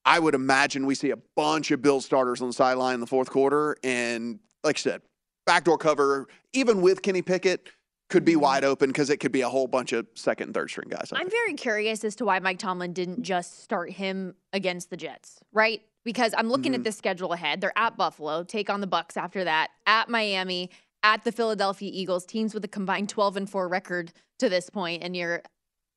[0.06, 3.08] I would imagine we see a bunch of Bill starters on the sideline in the
[3.08, 3.76] fourth quarter.
[3.84, 5.02] And like I said,
[5.46, 7.68] backdoor cover, even with Kenny Pickett,
[8.10, 10.70] could be wide open because it could be a whole bunch of second and third
[10.70, 11.10] string guys.
[11.14, 15.40] I'm very curious as to why Mike Tomlin didn't just start him against the Jets,
[15.52, 15.82] right?
[16.06, 16.82] Because I'm looking Mm-hmm.
[16.82, 17.60] at the schedule ahead.
[17.60, 20.70] They're at Buffalo, take on the Bucks after that, at Miami,
[21.04, 25.04] at the Philadelphia Eagles, teams with a combined 12 and 4 record to this point,
[25.04, 25.42] and you're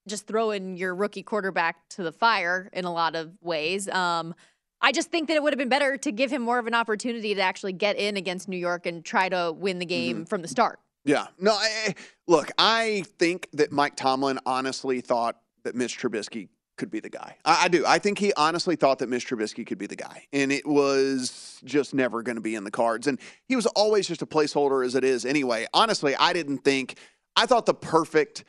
[0.08, 3.88] just throwing your rookie quarterback to the fire in a lot of ways.
[3.88, 4.34] Um,
[4.80, 6.74] I just think that it would have been better to give him more of an
[6.74, 10.24] opportunity to actually get in against New York and try to win the game Mm-hmm.
[10.24, 10.78] from the start.
[11.04, 11.26] Yeah.
[11.38, 11.94] No, I,
[12.26, 16.48] look, I think that Mike Tomlin honestly thought that Mitch Trubisky
[16.80, 17.36] could be the guy.
[17.44, 17.84] I, I do.
[17.86, 20.26] I think he honestly thought that Mitch Trubisky could be the guy.
[20.32, 23.06] And it was just never going to be in the cards.
[23.06, 25.66] And he was always just a placeholder as it is anyway.
[25.74, 26.96] Honestly, I didn't think,
[27.36, 28.44] I thought the perfect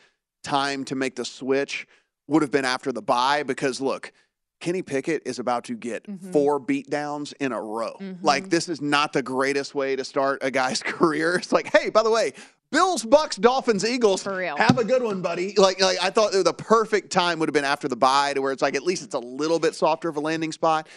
[0.46, 1.86] time to make the switch
[2.28, 4.13] would have been after the bye because look,
[4.62, 6.32] Kenny Pickett is about to get mm-hmm.
[6.32, 7.98] four beatdowns in a row.
[8.22, 8.50] Like mm-hmm.
[8.50, 11.36] this is not the greatest way to start a guy's career.
[11.36, 12.32] It's like, hey, by the way,
[12.72, 14.24] Bills, Bucks, Dolphins, Eagles.
[14.24, 14.56] For real.
[14.58, 15.54] Have a good one, buddy.
[15.58, 18.52] Like, like I thought the perfect time would have been after the bye, to where
[18.52, 20.88] it's like at least it's a little bit softer of a landing spot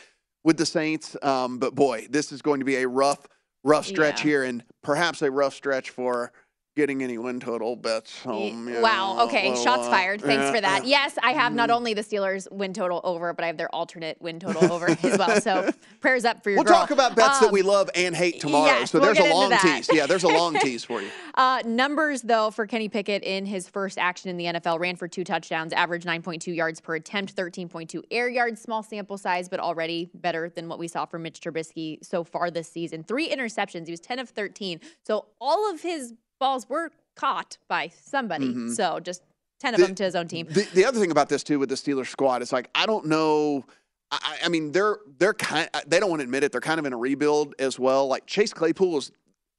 [0.44, 1.16] with the Saints.
[1.22, 3.26] Um, but boy, this is going to be a rough,
[3.64, 4.30] rough stretch Yeah.
[4.30, 6.32] here, and perhaps a rough stretch for
[6.76, 8.66] getting any win total bets home.
[8.80, 9.14] Wow.
[9.16, 9.54] know, Okay.
[9.62, 10.20] Shots fired.
[10.20, 10.84] Thanks yeah, for that.
[10.86, 14.20] Yes, I have not only the Steelers win total over, but I have their alternate
[14.20, 15.40] win total over as well.
[15.40, 16.74] So prayers up for your We'll girl.
[16.74, 18.66] talk about bets that Um, we love and hate tomorrow.
[18.66, 19.60] yes, so we'll there's get a long that.
[19.62, 19.88] tease.
[19.92, 21.08] Yeah, there's a long tease for you.
[21.34, 25.06] Uh, numbers, though, for Kenny Pickett in his first action in the NFL ran for
[25.06, 30.10] two touchdowns, averaged 9.2 yards per attempt, 13.2 air yards, small sample size, but already
[30.14, 33.04] better than what we saw from Mitch Trubisky so far this season.
[33.04, 33.86] Three interceptions.
[33.86, 34.80] He was 10 of 13.
[35.04, 38.52] So all of his balls were caught by somebody.
[38.52, 38.74] Mhm.
[38.74, 39.22] So just
[39.60, 40.46] 10 of The- them to his own team.
[40.50, 43.06] The, the other thing about this too with the Steelers squad is like I don't
[43.06, 43.64] know.
[44.10, 45.68] I, I I mean they're they're kind.
[45.86, 46.52] They don't want to admit it.
[46.52, 48.06] They're kind of in a rebuild as well.
[48.08, 49.10] Like Chase Claypool is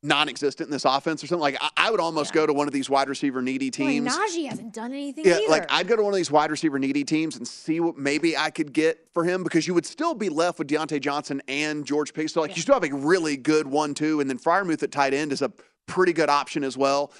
[0.03, 1.41] non-existent in this offense or something.
[1.41, 4.15] Like I, I would almost go to one of these wide receiver needy Boy, teams.
[4.15, 5.47] Najee hasn't done anything Yeah, either.
[5.49, 8.37] like I'd go to one of these wide receiver needy teams and see what maybe
[8.37, 11.83] I could get for him because you would still be left with Diontae Johnson and
[11.85, 12.33] George Pickens.
[12.33, 15.31] So like you still have a really good one-two, and then Freiermuth at tight end
[15.31, 15.51] is a
[15.87, 17.11] pretty good option as well.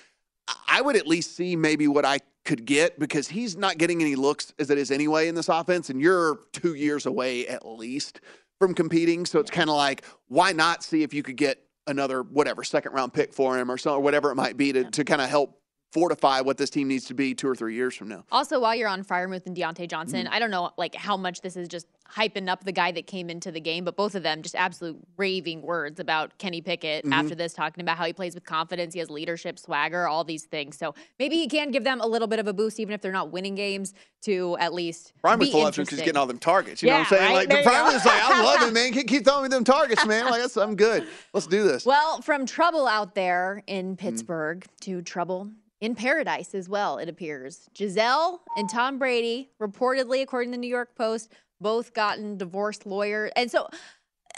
[0.68, 4.16] I- would at least see maybe what I could get because he's not getting any
[4.16, 8.22] looks as it is anyway in this offense, and you're two years away at least
[8.60, 9.26] from competing.
[9.26, 12.94] So it's kind of like, why not see if you could get another whatever second
[12.94, 15.30] round pick for him or so or whatever it might be to, to kind of
[15.30, 15.60] help
[15.96, 18.26] fortify what this team needs to be two or three years from now.
[18.30, 19.86] Also, while you're on Freiermuth and Diontae Mm-hmm.
[19.88, 23.08] Johnson, I don't know like how much this is just hyping up the guy that
[23.08, 27.06] came into the game, but both of them just absolute raving words about Kenny Pickett
[27.06, 27.14] Mhm.
[27.14, 30.44] after this, talking about how he plays with confidence, he has leadership, swagger, all these
[30.44, 30.78] things.
[30.78, 33.12] So maybe he can give them a little bit of a boost, even if they're
[33.14, 36.84] not winning games, to at least is full because he's getting all them targets.
[36.84, 37.24] You know what I'm saying?
[37.24, 37.34] right?
[37.36, 38.92] Like There the like, I love it, man.
[38.92, 40.26] Keep, keep throwing me them targets, man.
[40.26, 41.08] Like that's, I'm good.
[41.34, 41.86] Let's do this.
[41.86, 43.76] Well, from trouble out there Mm-hmm.
[43.76, 45.50] in Pittsburgh to trouble
[45.86, 47.70] in paradise as well, it appears.
[47.76, 53.30] Gisele and Tom Brady, reportedly, according to the New York Post, both gotten divorced lawyer.
[53.36, 53.68] And so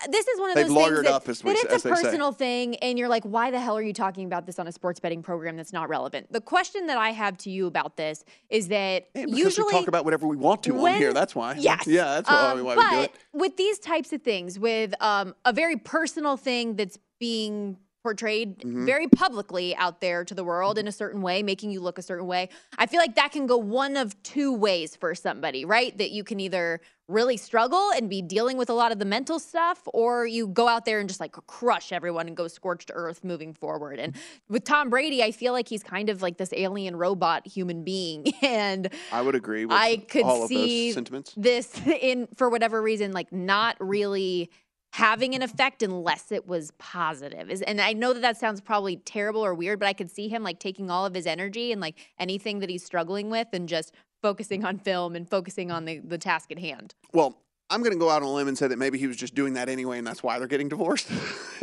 [0.10, 1.95] this is one of They've those things that, up, as that it's as a they
[1.95, 2.01] say.
[2.03, 4.71] personal thing, and you're like, why the hell are you talking about this on a
[4.73, 6.31] sports betting program that's not relevant?
[6.31, 9.88] The question that I have to you about this is that because usually we talk
[9.88, 11.13] about whatever we want to on here.
[11.13, 11.55] That's why.
[11.57, 11.87] Yes.
[11.87, 13.12] Yeah, that's why, Um, why but we do it.
[13.33, 18.85] with these types of things, with um, a very personal thing that's being portrayed Mhm.
[18.85, 22.02] very publicly out there to the world in a certain way, making you look a
[22.02, 25.98] certain way, I feel like that can go one of two ways for somebody, right?
[25.98, 26.79] That you can either
[27.10, 30.67] really struggle and be dealing with a lot of the mental stuff, or you go
[30.67, 33.98] out there and just like crush everyone and go scorched earth moving forward.
[33.98, 34.13] And
[34.50, 38.25] with Tom Brady, I feel like he's kind of like this alien robot human being.
[38.43, 41.33] And I would agree with I could all of see those sentiments.
[41.37, 41.71] this
[42.02, 44.50] in for whatever reason, like not really
[44.98, 47.62] having an effect unless it was positive.
[47.67, 50.41] And I know that that sounds probably terrible or weird, but I could see him
[50.41, 53.93] like taking all of his energy and like anything that he's struggling with and just
[54.23, 56.95] focusing on film and focusing on the, the task at hand.
[57.13, 57.37] Well,
[57.70, 59.36] I'm going to go out on a limb and say that maybe he was just
[59.36, 61.10] doing that anyway, and that's why they're getting divorced.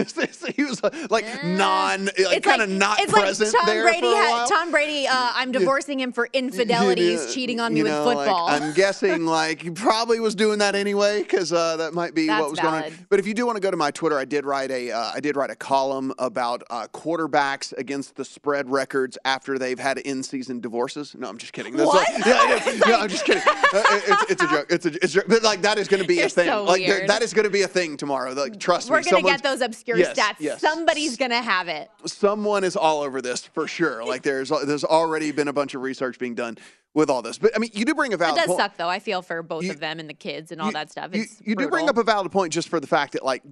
[0.54, 4.00] he was uh, like non, like kind of not it's present like Tom there Brady
[4.00, 4.46] for a had.
[4.46, 5.06] Tom Brady.
[5.06, 8.48] Uh, I'm divorcing him for infidelities, cheating on me you with know, like, football.
[8.48, 12.42] I'm guessing like he probably was doing that anyway because uh, that might be That's
[12.42, 12.92] what was going on.
[13.08, 15.12] But if you do want to go to my Twitter, I did write a uh,
[15.14, 19.98] I did write a column about uh, quarterbacks against the spread records after they've had
[19.98, 21.14] in-season divorces.
[21.18, 21.74] No, I'm just kidding.
[21.76, 22.12] That's What?
[22.12, 22.86] Like, yeah, know.
[22.88, 23.42] no, I'm just kidding.
[23.42, 24.66] Uh, it's, it's a joke.
[24.68, 25.24] It's a, it's a joke.
[25.28, 26.46] But like that is going to be a thing.
[26.46, 28.32] so like that is going to be a thing tomorrow.
[28.32, 29.10] Like trust We're me.
[29.10, 30.36] gonna get those obscure Yes, stats.
[30.40, 30.60] yes.
[30.60, 31.90] Somebody's gonna have it.
[32.06, 34.04] someone is all over this for sure.
[34.04, 36.58] Like there's there's already been a bunch of research being done
[36.94, 37.38] with all this.
[37.38, 38.36] But I mean, you do bring a valid.
[38.36, 38.60] It does point.
[38.60, 38.88] suck though.
[38.88, 41.14] I feel for both of them and the kids and all that stuff.
[41.14, 43.42] You, It's you do bring up a valid point just for the fact that like,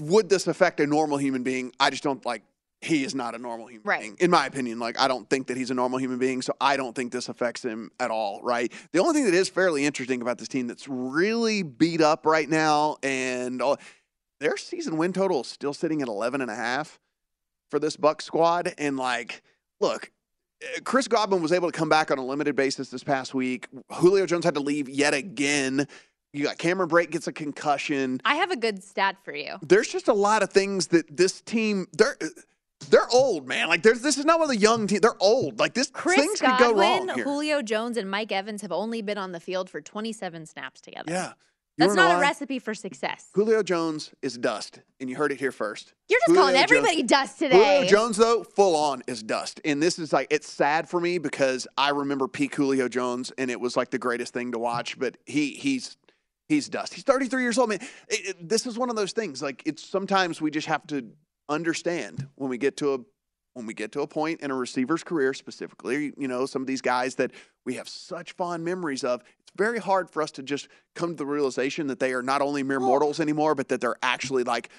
[0.00, 1.72] would this affect a normal human being?
[1.78, 2.42] I just don't like.
[2.82, 4.00] He is not a normal human Right.
[4.00, 4.78] being, in my opinion.
[4.80, 7.28] Like, I don't think that he's a normal human being, so I don't think this
[7.28, 8.40] affects him at all.
[8.42, 8.72] Right.
[8.92, 12.48] The only thing that is fairly interesting about this team that's really beat up right
[12.48, 13.76] now, and all,
[14.40, 16.98] their season win total is still sitting at 11 and a half
[17.70, 18.74] for this Buck squad.
[18.76, 19.42] And like,
[19.80, 20.10] look,
[20.62, 23.68] uh, Chris Godwin was able to come back on a limited basis this past week.
[23.92, 25.86] Julio Jones had to leave yet again.
[26.32, 28.20] You got Cameron Brate gets a concussion.
[28.24, 29.56] I have a good stat for you.
[29.62, 31.86] There's just a lot of things that this team
[32.88, 33.68] they're old, man.
[33.68, 35.00] Like there's this is not one of the young team.
[35.00, 35.58] They're old.
[35.58, 37.24] Like this Chris things could go wrong here.
[37.24, 41.10] Julio Jones, and Mike Evans have only been on the field for 27 snaps together.
[41.10, 41.32] yeah.
[41.78, 43.30] You That's not a recipe for success.
[43.34, 45.94] Julio Jones is dust, and you heard it here first.
[46.06, 47.76] You're just Julio calling Jones- everybody dust today.
[47.78, 49.58] Julio Jones, though, full on is dust.
[49.64, 53.50] And this is like, it's sad for me because I remember peak Julio Jones and
[53.50, 55.96] it was like the greatest thing to watch, but he he's
[56.50, 56.92] he's dust.
[56.92, 57.78] He's 33 years old, man.
[58.08, 59.40] It- it- this is one of those things.
[59.42, 61.06] Like, it's sometimes we just have to
[61.52, 62.98] understand when we get to a
[63.54, 66.66] when we get to a point in a receiver's career, specifically, you know, some of
[66.66, 67.32] these guys that
[67.66, 71.16] we have such fond memories of, it's very hard for us to just come to
[71.16, 72.86] the realization that they are not only mere oh.
[72.86, 74.70] mortals anymore, but that they're actually like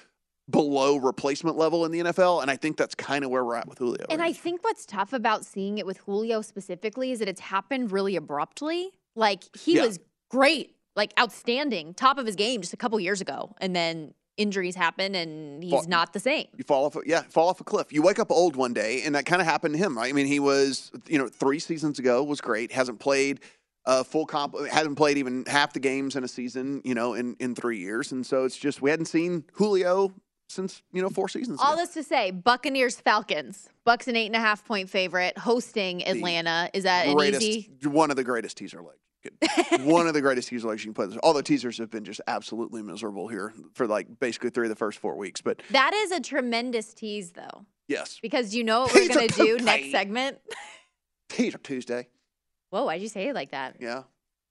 [0.50, 2.42] below replacement level in the NFL.
[2.42, 4.04] And I think that's kind of where we're at with Julio.
[4.10, 7.92] And I think what's tough about seeing it with Julio specifically is that it's happened
[7.92, 8.90] really abruptly.
[9.14, 9.86] Like he Yeah.
[9.86, 10.00] was
[10.30, 14.74] great, like outstanding, top of his game just a couple years ago, and then injuries
[14.74, 16.46] happen and he's Fall- not the same.
[16.56, 17.92] You fall off, a, yeah, fall off a cliff.
[17.92, 20.08] You wake up old one day, and that kind of happened to him, right?
[20.08, 22.72] I mean, he was, you know, three seasons ago was great.
[22.72, 23.40] Hasn't played
[23.86, 27.36] uh, full comp, hasn't played even half the games in a season, you know, in
[27.38, 30.12] in three years, and so it's just we hadn't seen Julio
[30.48, 31.60] since you know four seasons.
[31.62, 31.82] All ago.
[31.82, 33.68] this to say, Buccaneers Falcons.
[33.84, 36.70] Bucks an eight and a half point favorite hosting Atlanta.
[36.72, 37.70] Is that an easy?
[37.82, 39.03] one of the greatest teaser legs.
[39.80, 41.18] One of the greatest teaser legs you can play.
[41.22, 44.76] All the teasers have been just absolutely miserable here for like basically three of the
[44.76, 45.40] first four weeks.
[45.40, 49.58] But That is a tremendous tease, though, yes, because you know what we're gonna do
[49.58, 50.38] next segment.
[51.28, 52.08] teaser Tuesday.
[52.70, 53.76] Whoa, why'd you say it like that?
[53.80, 54.02] Yeah.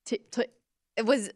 [0.06, 0.46] T- t-
[0.98, 1.30] it was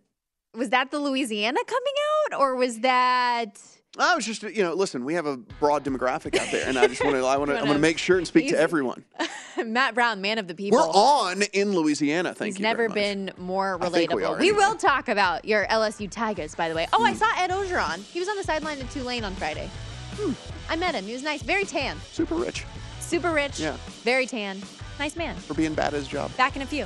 [0.54, 1.94] was that the Louisiana coming
[2.34, 3.60] out, or was that?
[4.00, 6.86] I was just, you know, listen, we have a broad demographic out there, and I
[6.88, 9.04] just want to, I want to, I want to make sure and speak to everyone.
[9.66, 10.78] Matt Brown, man of the people.
[10.78, 12.34] We're on in Louisiana.
[12.36, 12.64] Thank He's you.
[12.64, 14.30] never been more think we relatable.
[14.30, 14.58] are We, anyway.
[14.58, 16.88] will talk about your LSU Tigers, by the way.
[16.94, 17.18] Oh, I Hmm.
[17.18, 18.04] saw Ed Orgeron.
[18.04, 19.68] He was on the sideline at Tulane on Friday.
[20.16, 20.34] Hmm.
[20.70, 21.06] I met him.
[21.06, 21.42] He was nice.
[21.42, 21.98] Very tan.
[22.12, 22.66] super rich
[23.00, 23.60] Super rich.
[23.60, 23.78] Yeah.
[24.04, 24.62] Very tan.
[25.00, 25.36] Nice man.
[25.38, 26.36] for being bad at his job.
[26.38, 26.86] Back in a few.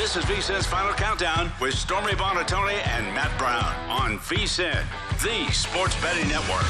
[0.00, 4.82] This is VSIN's Final Countdown with Stormy Buonantony and Matt Brown on VSIN,
[5.22, 6.64] the sports betting network.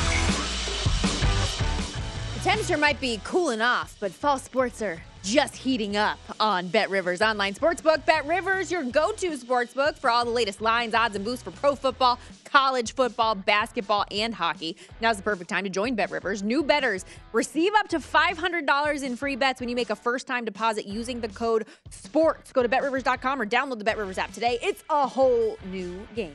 [2.35, 6.91] The temperature might be cooling off, but fall sports are just heating up on Bet
[6.91, 8.05] Rivers Online Sportsbook.
[8.07, 11.51] Bet Rivers, your go to sportsbook for all the latest lines, odds, and boosts for
[11.51, 14.77] pro football, college football, basketball, and hockey.
[15.01, 16.43] Now's the perfect time to join Bet Rivers.
[16.43, 20.45] New betters receive up to $500 in free bets when you make a first time
[20.45, 22.53] deposit using the code SPORTS.
[22.53, 24.59] Go to betrivers.com or download the Bet Rivers app today.
[24.63, 26.35] It's a whole new game.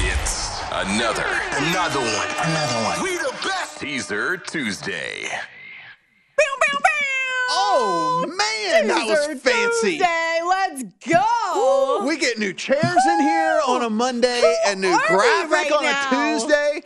[0.00, 3.02] It's another, another one, another one.
[3.02, 3.80] We the best.
[3.80, 5.28] Teaser Tuesday.
[7.50, 9.98] Oh man, that was fancy.
[9.98, 12.04] Tuesday, let's go.
[12.06, 16.08] We get new chairs in here on a Monday and new graphic right on now?
[16.08, 16.82] a Tuesday.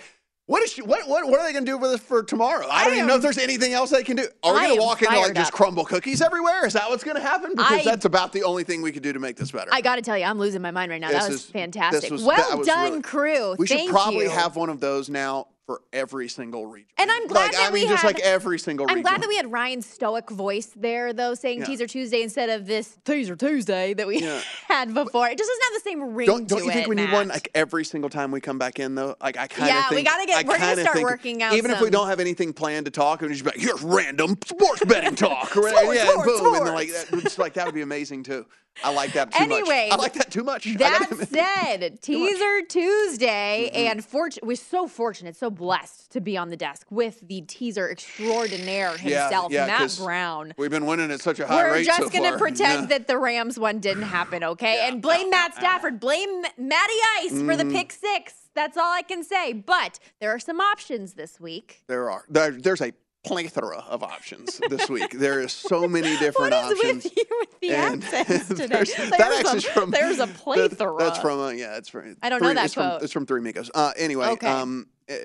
[0.46, 2.66] What is she, what, what what are they going to do with us for tomorrow?
[2.66, 4.26] I, I don't even know if there's anything else they can do.
[4.42, 6.66] Are we going to walk into like fired just crumble cookies everywhere?
[6.66, 7.52] Is that what's going to happen?
[7.56, 9.70] Because I- that's about the only thing we could do to make this better.
[9.72, 11.08] I got to tell you, I'm losing my mind right now.
[11.08, 12.10] This that was is- fantastic.
[12.10, 13.54] was- well done, really- crew.
[13.58, 14.30] we should probably you.
[14.30, 16.88] have one of those now for every single region.
[16.98, 19.04] And I'm glad like, that I mean, we just had, like every single region I'm
[19.04, 19.12] region.
[19.12, 21.66] glad that we had Ryan's stoic voice there, though, saying Yeah.
[21.66, 24.40] Teaser Tuesday instead of this Teaser Tuesday that we Yeah.
[24.68, 25.28] had before.
[25.28, 27.28] It just doesn't have the same ring Don't, don't you think it, we need one
[27.28, 29.14] like every single time we come back in though?
[29.20, 31.54] Like I kind of Yeah, we gotta get- I we're gonna start think- working out
[31.54, 34.36] Even if we don't have anything planned to talk, and just be like, here's random
[34.44, 35.68] sports betting talk, or.
[35.68, 38.44] Sports, yeah, and sports, boom, and then like that, like that would be amazing too.
[38.84, 39.98] I like that too Anyway, much.
[39.98, 40.64] I like that too much.
[40.78, 43.76] That said, Teaser Tuesday, Mm-hmm.
[43.76, 47.90] and fort- we're so fortunate, so blessed to be on the desk with the teaser
[47.90, 50.54] extraordinaire himself, yeah, Matt 'cause Brown.
[50.56, 51.70] We've been winning at such a high rate.
[51.80, 52.98] We're just so gonna pretend Yeah.
[52.98, 54.86] that the Rams one didn't happen, okay?
[54.88, 57.72] and blame Matt Stafford, blame Matty Ice for the Mhm.
[57.72, 58.34] pick six.
[58.54, 59.52] That's all I can say.
[59.52, 61.82] But there are some options this week.
[61.86, 62.92] There are there, there's a
[63.24, 65.10] plethora of options this week.
[65.12, 67.04] there is so many different What is options.
[67.04, 68.66] with you with the And accents today?
[68.66, 70.96] there's- There's, that actually a, from there's a that- plethora.
[70.98, 72.16] that's from uh, yeah, it's from.
[72.22, 73.02] I don't know three, that it's from, quote.
[73.02, 73.70] it's from Three Amigos.
[73.74, 74.46] Uh, anyway, Okay.
[74.48, 75.18] um, eh,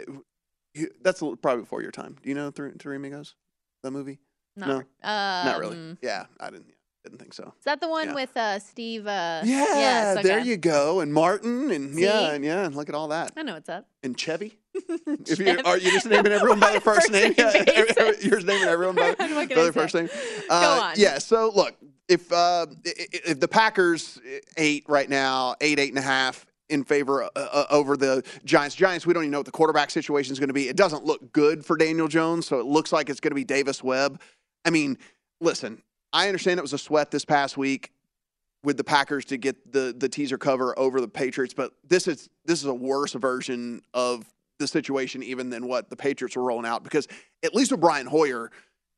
[0.75, 2.15] you- that's a little- probably before your time.
[2.21, 3.35] Do you know Three, Three Amigos,
[3.83, 4.19] the movie?
[4.55, 5.75] Not, no, not really.
[5.77, 6.73] um, Yeah, I didn't.
[7.03, 7.53] Didn't think so.
[7.57, 8.15] Is that the one Yeah.
[8.15, 9.07] with uh, Steve?
[9.07, 10.99] Uh, Yeah, yes, there you go.
[10.99, 13.31] And Martin, and yeah, and yeah, and look at all that.
[13.37, 13.87] I know what's up.
[14.03, 14.59] And Chevy.
[15.27, 17.33] if you are you just naming everyone by their first name?
[17.37, 17.63] Yeah,
[18.21, 20.09] you're just naming everyone by, by their first name.
[20.49, 20.93] Uh, on.
[20.97, 21.17] Yeah.
[21.17, 21.75] So look,
[22.07, 24.19] if uh, if the Packers
[24.57, 28.75] eight right now, eight eight and a half in favor uh, uh, over the Giants.
[28.75, 30.67] Giants, we don't even know what the quarterback situation is going to be.
[30.67, 33.43] It doesn't look good for Daniel Jones, so it looks like it's going to be
[33.43, 34.21] Davis Webb.
[34.65, 34.97] I mean,
[35.39, 37.91] listen, I understand it was a sweat this past week
[38.63, 42.29] with the Packers to get the the teaser cover over the Patriots, but this is
[42.45, 44.25] this is a worse version of
[44.59, 47.07] the situation even than what the Patriots were rolling out because
[47.43, 48.51] at least with Brian Hoyer,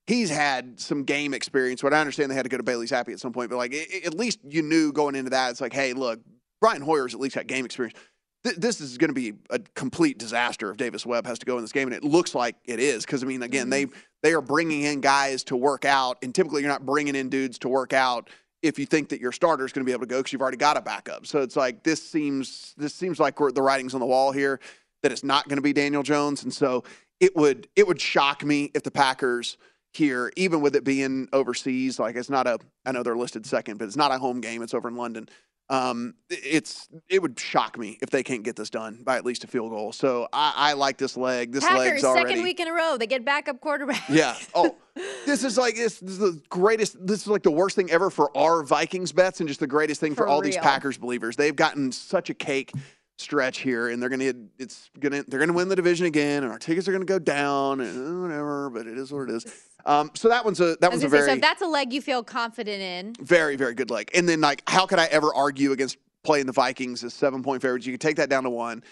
[0.07, 1.81] he's had some game experience.
[1.81, 3.73] But I understand they had to go to Bailey Zappe at some point, but like
[4.05, 6.19] at least you knew going into that, it's like, hey, look,
[6.59, 7.97] Brian Hoyer's at least got game experience.
[8.43, 11.57] Th- This is going to be a complete disaster if Davis Webb has to go
[11.57, 13.91] in this game, and it looks like it is because I mean, again, mm-hmm.
[13.91, 17.29] they they are bringing in guys to work out, and typically you're not bringing in
[17.29, 18.29] dudes to work out
[18.61, 20.41] if you think that your starter is going to be able to go because you've
[20.41, 21.25] already got a backup.
[21.25, 24.59] So it's like this seems this seems like we're, the writing's on the wall here
[25.03, 26.83] that it's not going to be Daniel Jones, and so
[27.19, 29.57] it would it would shock me if the Packers
[29.91, 33.77] here, even with it being overseas, like it's not a I know they're listed second,
[33.77, 34.61] but it's not a home game.
[34.61, 35.29] It's over in London.
[35.71, 39.43] Um, it's it would shock me if they can't get this done by at least
[39.43, 39.91] a field goal.
[39.91, 41.51] So I, I like this leg.
[41.51, 42.29] This Packers leg's already.
[42.29, 42.97] second week in a row.
[42.97, 44.03] They get backup quarterback.
[44.09, 44.35] Yeah.
[44.55, 44.75] Oh,
[45.27, 47.05] this is like this, this is the greatest.
[47.05, 50.01] This is like the worst thing ever for our Vikings bets, and just the greatest
[50.01, 50.57] thing for, For all these.
[50.57, 51.35] Packers believers.
[51.35, 52.71] They've gotten such a cake
[53.19, 56.59] stretch here, and they're gonna it's gonna they're gonna win the division again, and our
[56.59, 58.69] tickets are gonna go down, and uh, whatever.
[58.69, 59.45] But it is what it is.
[59.85, 61.93] Um, so that one's a that was one's a gonna say, so that's a leg
[61.93, 64.09] you feel confident in, very very good leg.
[64.13, 67.61] And then like, how could I ever argue against playing the Vikings as seven point
[67.61, 67.85] favorites?
[67.85, 68.83] You could take that down to one.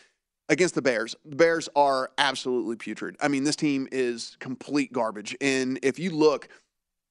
[0.49, 3.17] Against the Bears, the Bears are absolutely putrid.
[3.19, 5.35] I mean, this team is complete garbage.
[5.41, 6.47] And if you look,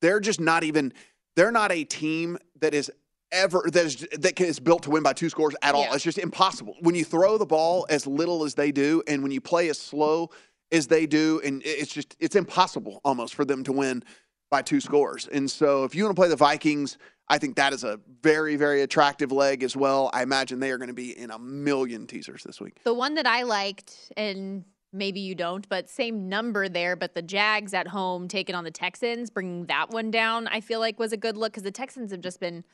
[0.01, 0.93] they're just not even.
[1.35, 2.91] They're not a team that is
[3.33, 5.83] ever that is that is built to win by two scores at all.
[5.83, 5.95] Yeah.
[5.95, 6.77] It's just impossible.
[6.81, 9.79] When you throw the ball as little as they do, and when you play as
[9.79, 10.31] slow
[10.73, 14.03] as they do, and it's just it's impossible almost for them to win
[14.51, 15.29] by two scores.
[15.29, 16.99] And so, if you want to play the Vikings,
[17.29, 20.11] I think that is a very very attractive leg as well.
[20.13, 22.83] I imagine they are going to be in a million teasers this week.
[22.85, 27.23] the one that I liked, and maybe you don't, but same number there, but the
[27.23, 31.13] Jags at home taking on the Texans, bringing that one down, I feel like was
[31.13, 32.65] a good look because the Texans have just been.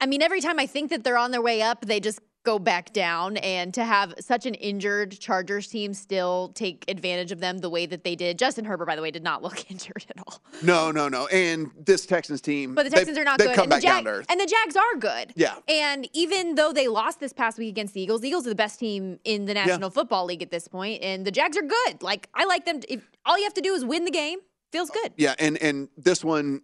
[0.00, 2.58] I mean, every time I think that they're on their way up, they just go
[2.60, 3.36] back down.
[3.38, 7.86] And to have such an injured Chargers team still take advantage of them the way
[7.86, 8.38] that they did.
[8.38, 10.40] Justin Herbert, by the way, did not look injured at all.
[10.62, 11.26] No, no, no.
[11.28, 13.54] And this Texans team, But the Texans are not good.
[13.56, 14.26] Come and, the back down Jag- to earth.
[14.28, 15.32] and the Jags are good.
[15.34, 15.56] Yeah.
[15.66, 18.54] And even though they lost this past week against the Eagles, the Eagles are the
[18.54, 22.02] best team in the National Football League at this point, and the Jags are good.
[22.02, 22.80] Like I like them.
[22.88, 24.38] If all you have to do is win the game,
[24.70, 25.12] feels good.
[25.16, 26.60] Yeah, and and this one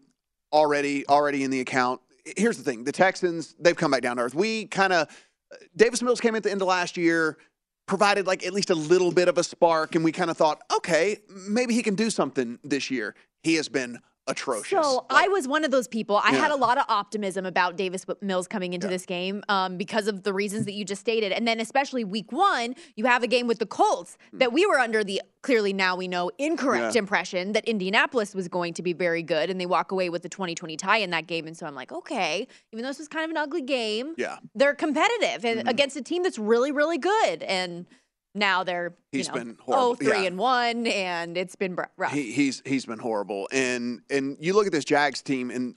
[0.52, 2.00] already already in the account.
[2.24, 4.34] Here's the thing: the Texans they've come back down to earth.
[4.34, 5.08] We kind of
[5.52, 7.38] uh, Davis Mills came at the end of last year,
[7.86, 10.62] provided like at least a little bit of a spark, and we kind of thought,
[10.76, 11.18] okay,
[11.48, 13.14] maybe he can do something this year.
[13.42, 14.70] He has been atrocious.
[14.70, 16.16] So I was one of those people.
[16.22, 20.06] I had a lot of optimism about Davis Mills coming into this game um, because
[20.06, 23.26] of the reasons that you just stated, and then especially week one, you have a
[23.26, 27.00] game with the Colts that we were under the clearly now we know incorrect Yeah.
[27.00, 30.28] impression that Indianapolis was going to be very good, and they walk away with the
[30.28, 33.24] 2020 tie in that game, and so I'm like, okay, even though this was kind
[33.24, 34.38] of an ugly game, Yeah.
[34.54, 35.58] they're competitive Mm-hmm.
[35.60, 37.86] and against a team that's really really good, and
[38.34, 39.84] now they're He's you know, been horrible.
[39.90, 40.22] oh three Yeah.
[40.22, 42.12] and one, and it's been rough.
[42.12, 45.74] He, he's he's been horrible, and and you look at this Jags team, and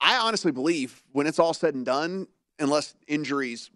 [0.00, 2.26] I honestly believe when it's all said and done,
[2.58, 3.70] unless injuries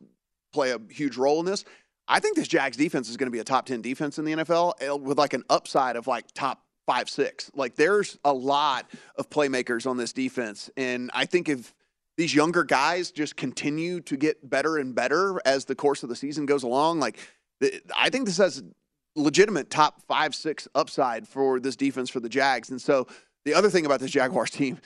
[0.53, 1.65] play a huge role in this,
[2.09, 4.33] I think this Jags defense is going to be a top ten defense in the
[4.33, 7.51] NFL uh, with like an upside of like top five six.
[7.55, 11.73] Like there's a lot of playmakers on this defense, and I think if
[12.19, 16.17] these younger guys just continue to get better and better as the course of the
[16.17, 17.17] season goes along, like
[17.95, 18.63] I think this has
[19.15, 22.71] legitimate top five, six upside for this defense for the Jags.
[22.71, 23.07] And so
[23.45, 24.79] the other thing about this Jaguars team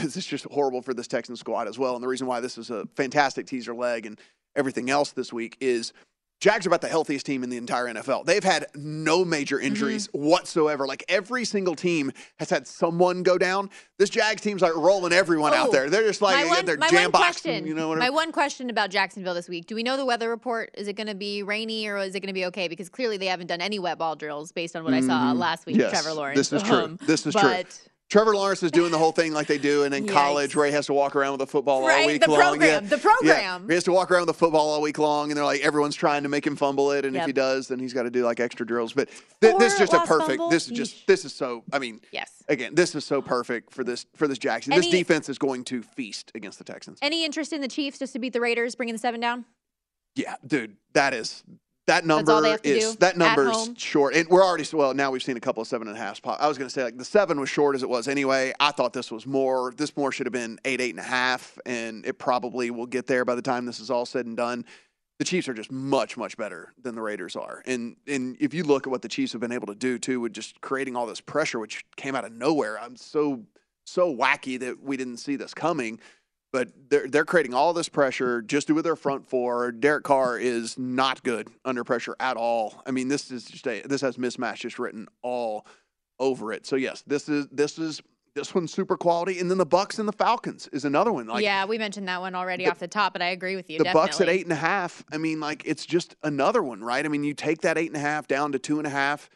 [0.00, 1.94] is it's just horrible for this Texans squad as well.
[1.94, 4.18] And the reason why this is a fantastic teaser leg and
[4.56, 5.92] everything else this week is
[6.40, 8.26] Jags are about the healthiest team in the entire NFL.
[8.26, 10.86] They've had no major injuries whatsoever.
[10.86, 13.70] Like every single team has had someone go down.
[13.98, 15.88] This Jags team's like rolling everyone out Oh, there.
[15.88, 17.46] They're just like one, they're jam boxed.
[17.46, 20.28] You know what my one question about Jacksonville this week: Do we know the weather
[20.28, 20.70] report?
[20.74, 22.68] Is it going to be rainy or is it going to be okay?
[22.68, 25.38] Because clearly they haven't done any wet ball drills based on what I saw Mhm.
[25.38, 25.76] last week.
[25.76, 26.36] Yes, Trevor Lawrence.
[26.36, 26.76] This is true.
[26.76, 27.62] Um, this is true.
[28.08, 30.12] Trevor Lawrence is doing the whole thing like they do, and in Yikes.
[30.12, 32.40] college, where he has to walk around with a football all week the long.
[32.40, 32.88] program, Yeah.
[32.88, 33.62] the program.
[33.62, 33.66] Yeah.
[33.66, 35.96] He has to walk around with a football all week long, and they're like, everyone's
[35.96, 38.24] trying to make him fumble it, and if he does, then he's got to do
[38.24, 38.92] like extra drills.
[38.92, 39.08] But
[39.40, 40.28] th- this is just a perfect.
[40.38, 40.50] fumble.
[40.50, 41.64] This is just this is so.
[41.72, 42.30] I mean, Yes.
[42.48, 44.72] Again, this is so perfect for this for this Jackson.
[44.72, 47.00] This defense is going to feast against the Texans.
[47.02, 49.44] Any interest in the Chiefs just to beat the Raiders, bringing the seven down?
[50.14, 51.42] Yeah, dude, that is
[51.86, 54.92] that number they have to is that at number's short, and we're already well.
[54.94, 56.38] Now we've seen a couple of seven and a half pop.
[56.40, 58.52] I was going to say like the seven was short as it was anyway.
[58.58, 59.72] I thought this was more.
[59.76, 63.06] This more should have been eight, eight and a half, and it probably will get
[63.06, 64.64] there by the time this is all said and done.
[65.18, 68.64] The Chiefs are just much, much better than the Raiders are, and and if you
[68.64, 71.06] look at what the Chiefs have been able to do too, with just creating all
[71.06, 73.44] this pressure, which came out of nowhere, I'm so
[73.84, 76.00] so wacky that we didn't see this coming
[76.52, 79.72] but they're they're creating all this pressure just with their front four.
[79.72, 82.82] Derek Carr is not good under pressure at all.
[82.86, 85.66] I mean, this is just a this has mismatch just written all
[86.18, 86.66] over it.
[86.66, 88.00] So yes, this is this is
[88.34, 91.26] this one's super quality, and then the Bucks and the Falcons is another one.
[91.26, 93.70] Like yeah, we mentioned that one already the- off the top, but I agree with
[93.70, 93.78] you.
[93.78, 94.08] the definitely.
[94.08, 95.04] Bucks at eight and a half.
[95.12, 97.04] I mean, like it's just another one, right?
[97.04, 99.28] I mean, you take that eight and a half down to two and a half.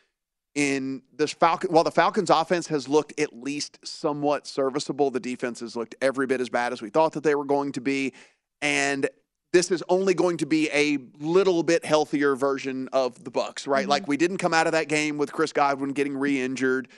[0.56, 5.60] In this Falcon, while the Falcons' offense has looked at least somewhat serviceable, the defense
[5.60, 8.12] has looked every bit as bad as we thought that they were going to be,
[8.60, 9.08] and
[9.52, 13.82] this is only going to be a little bit healthier version of the Bucks, right?
[13.82, 13.90] Mm-hmm.
[13.90, 16.88] Like we didn't come out of that game with Chris Godwin getting re-injured.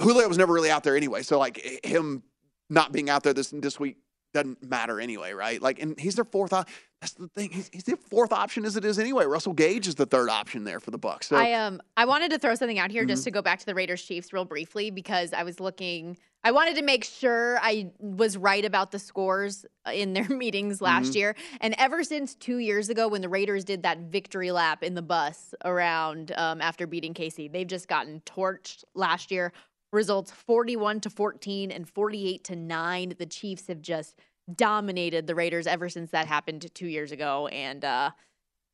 [0.00, 2.22] Julio was never really out there anyway, so like him
[2.70, 3.96] not being out there this this week
[4.42, 5.60] doesn't matter anyway, right?
[5.60, 6.52] Like, and he's their fourth.
[6.52, 6.68] Op-
[7.00, 7.50] that's the thing.
[7.50, 9.24] He's, he's the fourth option as it is anyway.
[9.24, 11.28] Russell Gage is the third option there for the Bucks.
[11.28, 13.24] So I um I wanted to throw something out here just Mhm.
[13.26, 16.76] to go back to the Raiders Chiefs real briefly because I was looking I wanted
[16.76, 21.10] to make sure I was right about the scores in their meetings last Mm-hmm.
[21.12, 21.14] Mhm.
[21.16, 21.36] year.
[21.60, 25.02] And ever since 2 years ago when the Raiders did that victory lap in the
[25.02, 29.52] bus around um, after beating KC, they've just gotten torched last year.
[29.92, 33.14] Results 41 to 14 and 48 to 9.
[33.18, 34.16] The Chiefs have just
[34.54, 38.10] dominated the Raiders ever since that happened 2 years ago and uh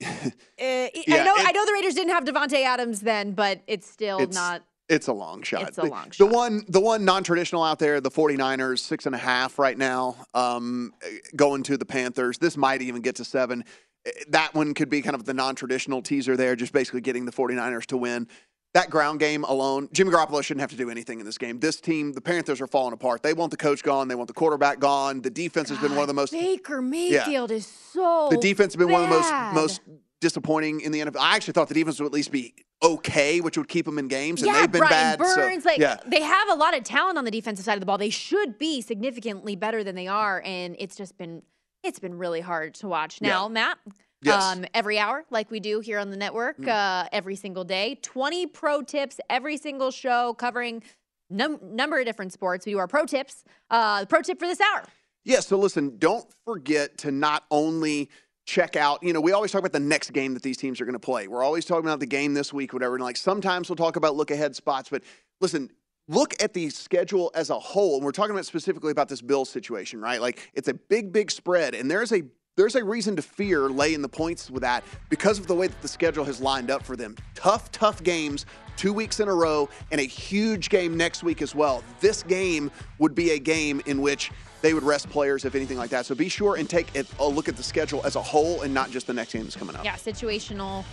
[0.04, 0.08] uh,
[0.60, 1.34] I know.
[1.36, 4.62] it- I know the Raiders didn't have Davante Adams then, but it's still It's- not.
[4.90, 5.68] It's a long shot.
[5.68, 6.16] It's a The- shot.
[6.18, 10.16] The one, the one non-traditional out there, the 49ers, six and a half right now,
[10.34, 10.92] um,
[11.34, 12.36] going to the Panthers.
[12.36, 13.64] This might even get to seven.
[14.04, 17.32] Eh, That one could be kind of the non-traditional teaser there, just basically getting the
[17.32, 18.28] 49ers to win.
[18.74, 21.60] That ground game alone, Jimmy Garoppolo shouldn't have to do anything in this game.
[21.60, 23.22] This team, the Panthers are falling apart.
[23.22, 24.08] They want the coach gone.
[24.08, 25.22] They want the quarterback gone.
[25.22, 28.28] The defense has been one of the most Baker Mayfield is so.
[28.32, 29.80] the defense has been one of the most most
[30.20, 31.18] disappointing in the NFL.
[31.20, 34.08] I actually thought the defense would at least be okay, which would keep them in
[34.08, 35.24] games, and yeah, they've been Brian bad.
[35.24, 35.64] so- Burns.
[35.64, 35.98] like yeah.
[36.06, 37.98] they have a lot of talent on the defensive side of the ball.
[37.98, 41.42] They should be significantly better than they are, and it's just been
[41.84, 43.18] it's been really hard to watch.
[43.20, 43.28] Yeah.
[43.28, 43.78] Now, Matt.
[44.24, 44.42] Yes.
[44.42, 46.68] Um, every hour, like we do here on the network, Mm.
[46.68, 47.98] uh, every single day.
[48.02, 50.82] 20 pro tips every single show covering
[51.30, 52.64] num- number of different sports.
[52.66, 53.44] We do our pro tips.
[53.70, 54.84] Uh, the pro tip for this hour.
[55.24, 58.10] Yeah, so listen, don't forget to not only
[58.46, 60.84] check out, you know, we always talk about the next game that these teams are
[60.84, 61.28] going to play.
[61.28, 62.94] We're always talking about the game this week, whatever.
[62.94, 65.02] And like sometimes we'll talk about look ahead spots, but
[65.40, 65.70] listen,
[66.08, 67.96] look at the schedule as a whole.
[67.96, 70.20] And we're talking about specifically about this Bills situation, right?
[70.20, 72.22] Like it's a big, big spread, and there's a
[72.56, 75.82] there's a reason to fear laying the points with that because of the way that
[75.82, 77.16] the schedule has lined up for them.
[77.34, 78.46] Tough, tough games,
[78.76, 81.82] two weeks in a row, and a huge game next week as well.
[82.00, 84.30] This game would be a game in which
[84.62, 86.06] they would rest players, if anything like that.
[86.06, 86.88] So be sure and take
[87.18, 89.56] a look at the schedule as a whole and not just the next game that's
[89.56, 89.84] coming up.
[89.84, 90.84] Yeah, situational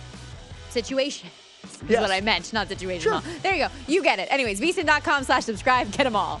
[0.70, 1.30] situation
[1.64, 2.00] is Yes.
[2.00, 3.22] what I meant, not situational.
[3.42, 3.68] There you go.
[3.86, 4.26] You get it.
[4.32, 5.92] Anyways, vsin.com slash subscribe.
[5.92, 6.40] Get them all.